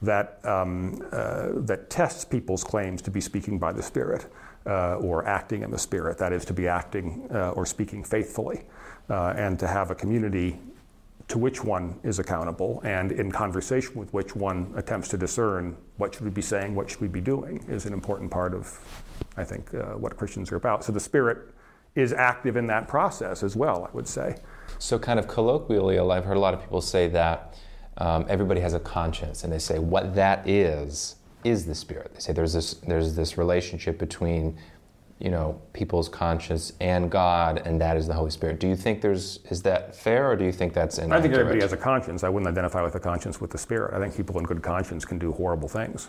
[0.00, 4.26] that um, uh, that tests people's claims to be speaking by the Spirit
[4.64, 6.18] uh, or acting in the Spirit.
[6.18, 8.62] That is, to be acting uh, or speaking faithfully,
[9.10, 10.58] uh, and to have a community
[11.28, 16.14] to which one is accountable and in conversation with which one attempts to discern what
[16.14, 18.78] should we be saying, what should we be doing is an important part of,
[19.36, 20.84] I think, uh, what Christians are about.
[20.84, 21.50] So the Spirit
[21.94, 24.36] is active in that process as well, I would say.
[24.78, 27.58] So, kind of colloquially, I've heard a lot of people say that
[27.98, 32.12] um, everybody has a conscience, and they say what that is is the Spirit.
[32.14, 34.56] They say there's this there's this relationship between
[35.18, 38.60] you know people's conscience and God, and that is the Holy Spirit.
[38.60, 41.18] Do you think there's is that fair, or do you think that's inaccurate?
[41.18, 42.22] I think everybody has a conscience.
[42.24, 43.94] I wouldn't identify with a conscience with the Spirit.
[43.94, 46.08] I think people in good conscience can do horrible things.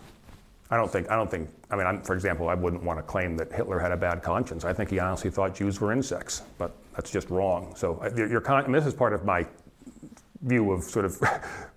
[0.72, 1.10] I don't think.
[1.10, 1.50] I don't think.
[1.72, 4.22] I mean, I'm, for example, I wouldn't want to claim that Hitler had a bad
[4.22, 4.66] conscience.
[4.66, 7.74] I think he honestly thought Jews were insects, but that's just wrong.
[7.76, 9.48] So, uh, your, con- I mean, this is part of my
[10.44, 11.20] view of sort of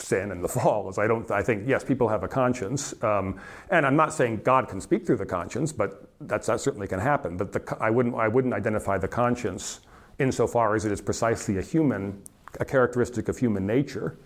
[0.00, 2.94] sin and the fall is I don't I think yes people have a conscience.
[3.02, 3.38] Um,
[3.70, 7.00] and I'm not saying God can speak through the conscience but that's, that certainly can
[7.00, 7.36] happen.
[7.36, 9.80] But the, I wouldn't I wouldn't identify the conscience
[10.18, 12.22] insofar as it is precisely a human
[12.58, 14.18] a characteristic of human nature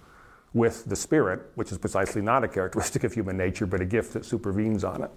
[0.52, 4.12] with the spirit which is precisely not a characteristic of human nature but a gift
[4.12, 5.10] that supervenes on it.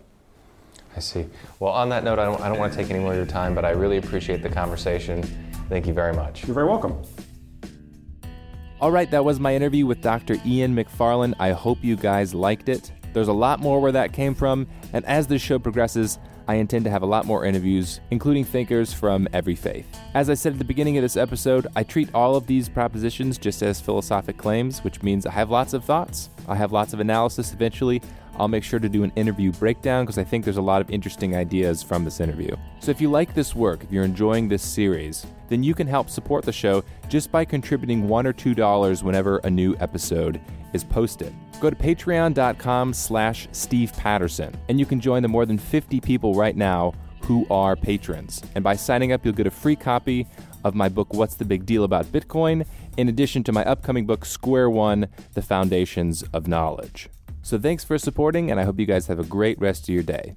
[0.95, 1.27] I see.
[1.59, 3.25] Well on that note I don't, I don't want to take any more of your
[3.25, 5.23] time but I really appreciate the conversation.
[5.69, 6.45] Thank you very much.
[6.47, 7.01] You're very welcome
[8.79, 10.35] All right, that was my interview with Dr.
[10.45, 11.33] Ian McFarland.
[11.39, 12.91] I hope you guys liked it.
[13.11, 16.85] There's a lot more where that came from, and as this show progresses, I intend
[16.85, 19.87] to have a lot more interviews, including thinkers from every faith.
[20.13, 23.39] As I said at the beginning of this episode, I treat all of these propositions
[23.39, 26.99] just as philosophic claims, which means I have lots of thoughts, I have lots of
[26.99, 28.03] analysis eventually.
[28.37, 30.89] I'll make sure to do an interview breakdown because I think there's a lot of
[30.89, 32.55] interesting ideas from this interview.
[32.79, 36.09] So if you like this work, if you're enjoying this series, then you can help
[36.09, 40.39] support the show just by contributing one or two dollars whenever a new episode
[40.73, 41.33] is posted.
[41.59, 46.33] Go to patreon.com slash Steve Patterson, and you can join the more than 50 people
[46.33, 48.41] right now who are patrons.
[48.55, 50.27] And by signing up, you'll get a free copy
[50.63, 52.65] of my book, What's the Big Deal About Bitcoin,
[52.97, 57.09] in addition to my upcoming book, Square One The Foundations of Knowledge.
[57.47, 60.03] So thanks for supporting, and I hope you guys have a great rest of your
[60.03, 60.35] day.